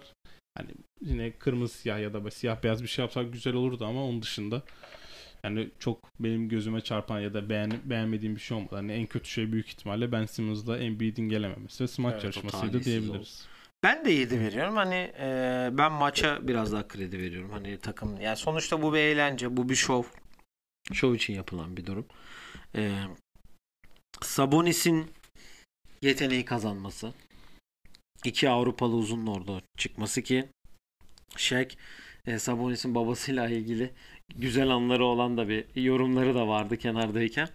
[0.57, 4.23] hani yine kırmızı siyah ya da siyah beyaz bir şey yapsak güzel olurdu ama onun
[4.23, 4.63] dışında
[5.45, 8.77] yani çok benim gözüme çarpan ya da beğen, beğenmediğim bir şey olmadı.
[8.77, 13.47] Hani en kötü şey büyük ihtimalle Ben Simmons'la Embiid'in gelememesi ve smaç Evet, yarışmasıydı diyebiliriz.
[13.83, 14.77] Ben de 7 veriyorum.
[14.77, 17.51] Hani e, ben maça biraz daha kredi veriyorum.
[17.51, 20.03] Hani takım yani sonuçta bu bir eğlence, bu bir şov.
[20.93, 22.07] Şov için yapılan bir durum.
[22.77, 22.93] E,
[24.21, 25.11] Sabonis'in
[26.03, 27.15] yeteneği kazanması.
[28.25, 30.49] iki Avrupalı uzunun orada çıkması ki
[31.37, 31.69] Shaq
[32.27, 33.91] e, Sabonis'in babasıyla ilgili
[34.37, 37.49] güzel anları olan da bir yorumları da vardı kenardayken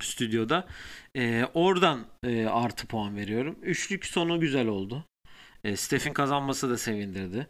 [0.00, 0.66] stüdyoda.
[1.16, 3.58] E, oradan e, artı puan veriyorum.
[3.62, 5.04] Üçlük sonu güzel oldu.
[5.64, 7.46] E, Steph'in kazanması da sevindirdi.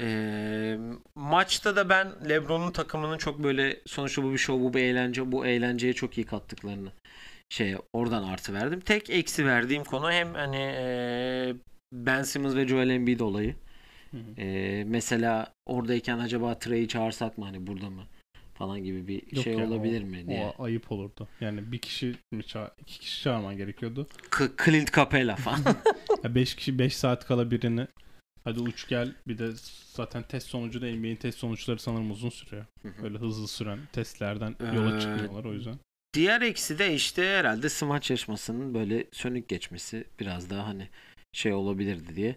[0.00, 0.78] E,
[1.14, 5.46] maçta da ben LeBron'un takımının çok böyle sonuçta bu bir show, bu bir eğlence, bu
[5.46, 6.92] eğlenceye çok iyi kattıklarını
[7.48, 8.80] şey oradan artı verdim.
[8.80, 11.54] Tek eksi verdiğim konu hem hani e,
[11.92, 13.54] Ben Simmons ve Joel Embiid olayı.
[14.14, 14.40] Hı hı.
[14.40, 18.02] E, mesela oradayken acaba Trey'i çağırsak mı hani burada mı
[18.54, 20.52] falan gibi bir Yok şey ya, olabilir o- mi diye.
[20.58, 21.28] O ayıp olurdu.
[21.40, 24.06] Yani bir kişi mi ça iki kişi çağırman gerekiyordu.
[24.30, 25.60] K- Clint Capella falan.
[26.24, 27.86] Ya 5 kişi 5 saat kala birini
[28.44, 29.50] hadi uç gel bir de
[29.92, 32.64] zaten test sonucu da NBA'in test sonuçları sanırım uzun sürüyor.
[33.02, 35.74] Böyle hızlı süren testlerden yola Ee, çıkmıyorlar o yüzden.
[36.14, 40.88] Diğer eksi de işte herhalde smaç yarışmasının böyle sönük geçmesi biraz daha hani
[41.32, 42.36] şey olabilirdi diye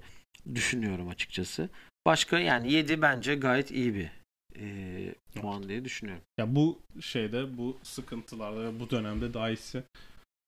[0.56, 1.70] düşünüyorum açıkçası.
[2.06, 4.12] Başka yani 7 bence gayet iyi bir
[4.60, 6.24] e, puan diye düşünüyorum.
[6.38, 9.84] Ya bu şeyde bu sıkıntılarda ve bu dönemde daha iyisi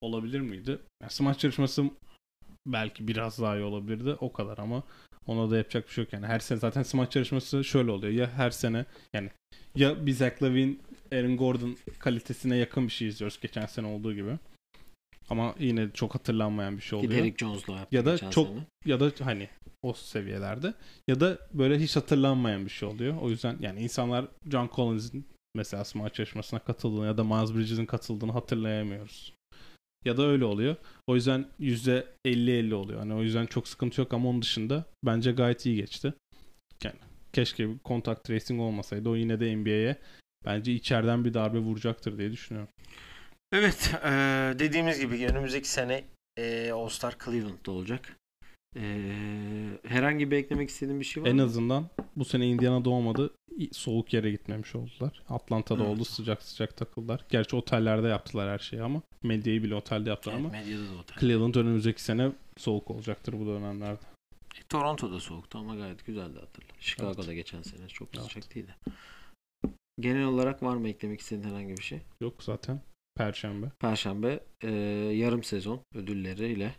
[0.02, 0.80] olabilir miydi?
[1.04, 1.84] Ya smaç yarışması
[2.68, 4.84] belki biraz daha iyi olabilirdi o kadar ama
[5.28, 6.26] ona da yapacak bir şey yok yani.
[6.26, 8.14] Her sene zaten smaç yarışması şöyle oluyor.
[8.14, 9.30] Ya her sene yani
[9.76, 10.76] ya bir Zach Lavine,
[11.14, 14.38] Aaron Gordon kalitesine yakın bir şey izliyoruz geçen sene olduğu gibi.
[15.30, 17.14] Ama yine çok hatırlanmayan bir şey oluyor.
[17.14, 18.66] Derrick Jones'la Ya da çok- sene.
[18.86, 19.50] ya da hani
[19.84, 20.74] o seviyelerde
[21.08, 23.18] ya da böyle hiç hatırlanmayan bir şey oluyor.
[23.22, 25.26] O yüzden yani insanlar John Collins'in
[25.56, 29.34] mesela smaç yarışmasına katıldığını ya da Miles Bridges'in katıldığını hatırlayamıyoruz.
[30.06, 30.76] Ya da öyle oluyor.
[31.08, 33.00] O yüzden %50-50 oluyor.
[33.00, 36.14] Hani o yüzden çok sıkıntı yok ama onun dışında bence gayet iyi geçti.
[36.84, 36.96] Yani
[37.34, 39.10] keşke bir contact tracing olmasaydı.
[39.10, 39.96] O yine de NBA'ye
[40.46, 42.70] bence içeriden bir darbe vuracaktır diye düşünüyorum.
[43.52, 44.10] Evet e,
[44.60, 46.04] dediğimiz gibi önümüzdeki sene
[46.38, 48.16] e, All Star Cleveland'da olacak.
[48.76, 48.82] E,
[49.88, 51.42] herhangi bir eklemek istediğin bir şey var En mı?
[51.44, 53.34] azından bu sene Indiana'da olmadı.
[53.72, 55.24] Soğuk yere gitmemiş oldular.
[55.30, 55.96] Atlanta'da Evet.
[55.96, 56.06] oldu.
[56.06, 57.26] Sıcak sıcak takıldılar.
[57.30, 61.18] Gerçi otellerde yaptılar her şeyi ama medyayı bile otelde yaptılar Evet, ama medyada da otel.
[61.20, 64.02] Cleveland önümüzdeki sene soğuk olacaktır bu dönemlerde.
[64.60, 66.68] E, Toronto'da soğuktu ama gayet güzeldi hatırla.
[66.80, 68.26] Chicago'da geçen sene çok Evet.
[68.28, 68.76] sıcak değildi.
[70.00, 72.00] Genel olarak var mı eklemek istediğin herhangi bir şey?
[72.22, 72.82] Yok zaten
[73.20, 73.66] Perşembe.
[73.80, 74.70] Perşembe e,
[75.14, 76.76] yarım sezon ödülleriyle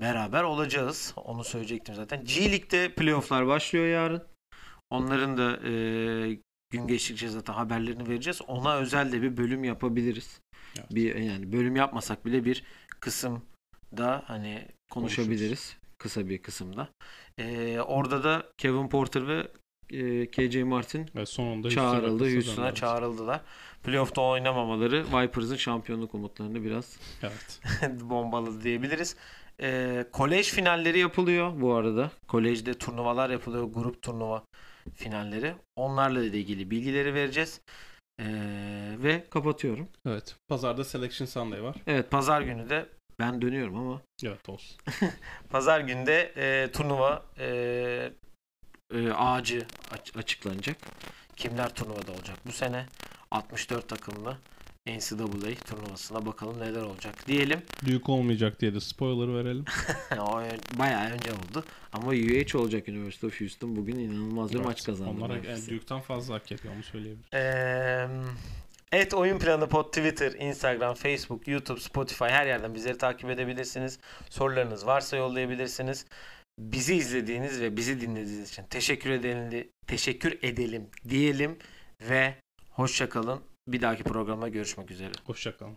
[0.00, 1.12] beraber olacağız.
[1.16, 2.24] Onu söyleyecektim zaten.
[2.24, 4.22] G League'de playofflar başlıyor yarın.
[4.90, 5.72] Onların da e,
[6.70, 8.42] gün geçtikçe zaten haberlerini vereceğiz.
[8.46, 10.40] Ona özel de bir bölüm yapabiliriz.
[10.78, 10.94] Evet.
[10.94, 12.64] Bir yani bölüm yapmasak bile bir
[13.00, 15.76] kısımda hani konuşabiliriz.
[15.98, 16.88] Kısa bir kısımda.
[17.38, 19.48] E, orada da Kevin Porter ve
[19.92, 22.34] e, KJ Martin Ve sonunda çağrıldı.
[22.34, 23.40] Houston'a çağrıldılar.
[23.84, 27.60] Playoff'ta oynamamaları Vipers'ın şampiyonluk umutlarını biraz Evet.
[28.00, 29.16] bombaladı diyebiliriz.
[29.62, 32.10] Ee, kolej finalleri yapılıyor bu arada.
[32.28, 33.64] Kolejde turnuvalar yapılıyor.
[33.64, 34.44] Grup turnuva
[34.94, 35.54] finalleri.
[35.76, 37.60] Onlarla ilgili bilgileri vereceğiz.
[38.20, 38.24] Ee,
[38.98, 39.88] ve kapatıyorum.
[40.06, 40.36] Evet.
[40.48, 41.76] Pazarda Selection Sunday var.
[41.86, 42.86] Evet pazar günü de
[43.18, 44.76] ben dönüyorum ama Evet olsun.
[45.50, 48.12] pazar günü de e, turnuva e,
[48.94, 50.76] e, ağacı aç- açıklanacak.
[51.36, 52.86] Kimler turnuvada olacak bu sene?
[53.30, 54.36] 64 takımlı
[54.86, 57.62] NCAA turnuvasına bakalım neler olacak diyelim.
[57.86, 59.64] Büyük olmayacak diye de spoiler verelim.
[60.20, 61.64] o ön- bayağı önce oldu.
[61.92, 64.66] Ama UH olacak University of Houston bugün inanılmaz bir Evet.
[64.66, 65.10] maç kazandı.
[65.24, 67.24] Onlar yani Duke'tan fazla hak ediyor onu söyleyebilirim.
[67.32, 68.08] Eee,
[68.92, 73.98] Et Oyun Planı Pod Twitter, Instagram, Facebook, YouTube, Spotify her yerden bizleri takip edebilirsiniz.
[74.30, 76.06] Sorularınız varsa yollayabilirsiniz.
[76.60, 81.58] Bizi izlediğiniz ve bizi dinlediğiniz için teşekkür edelim, teşekkür edelim diyelim
[82.00, 82.34] ve
[82.70, 83.40] hoşça kalın.
[83.68, 85.12] Bir dahaki programda görüşmek üzere.
[85.24, 85.76] Hoşçakalın.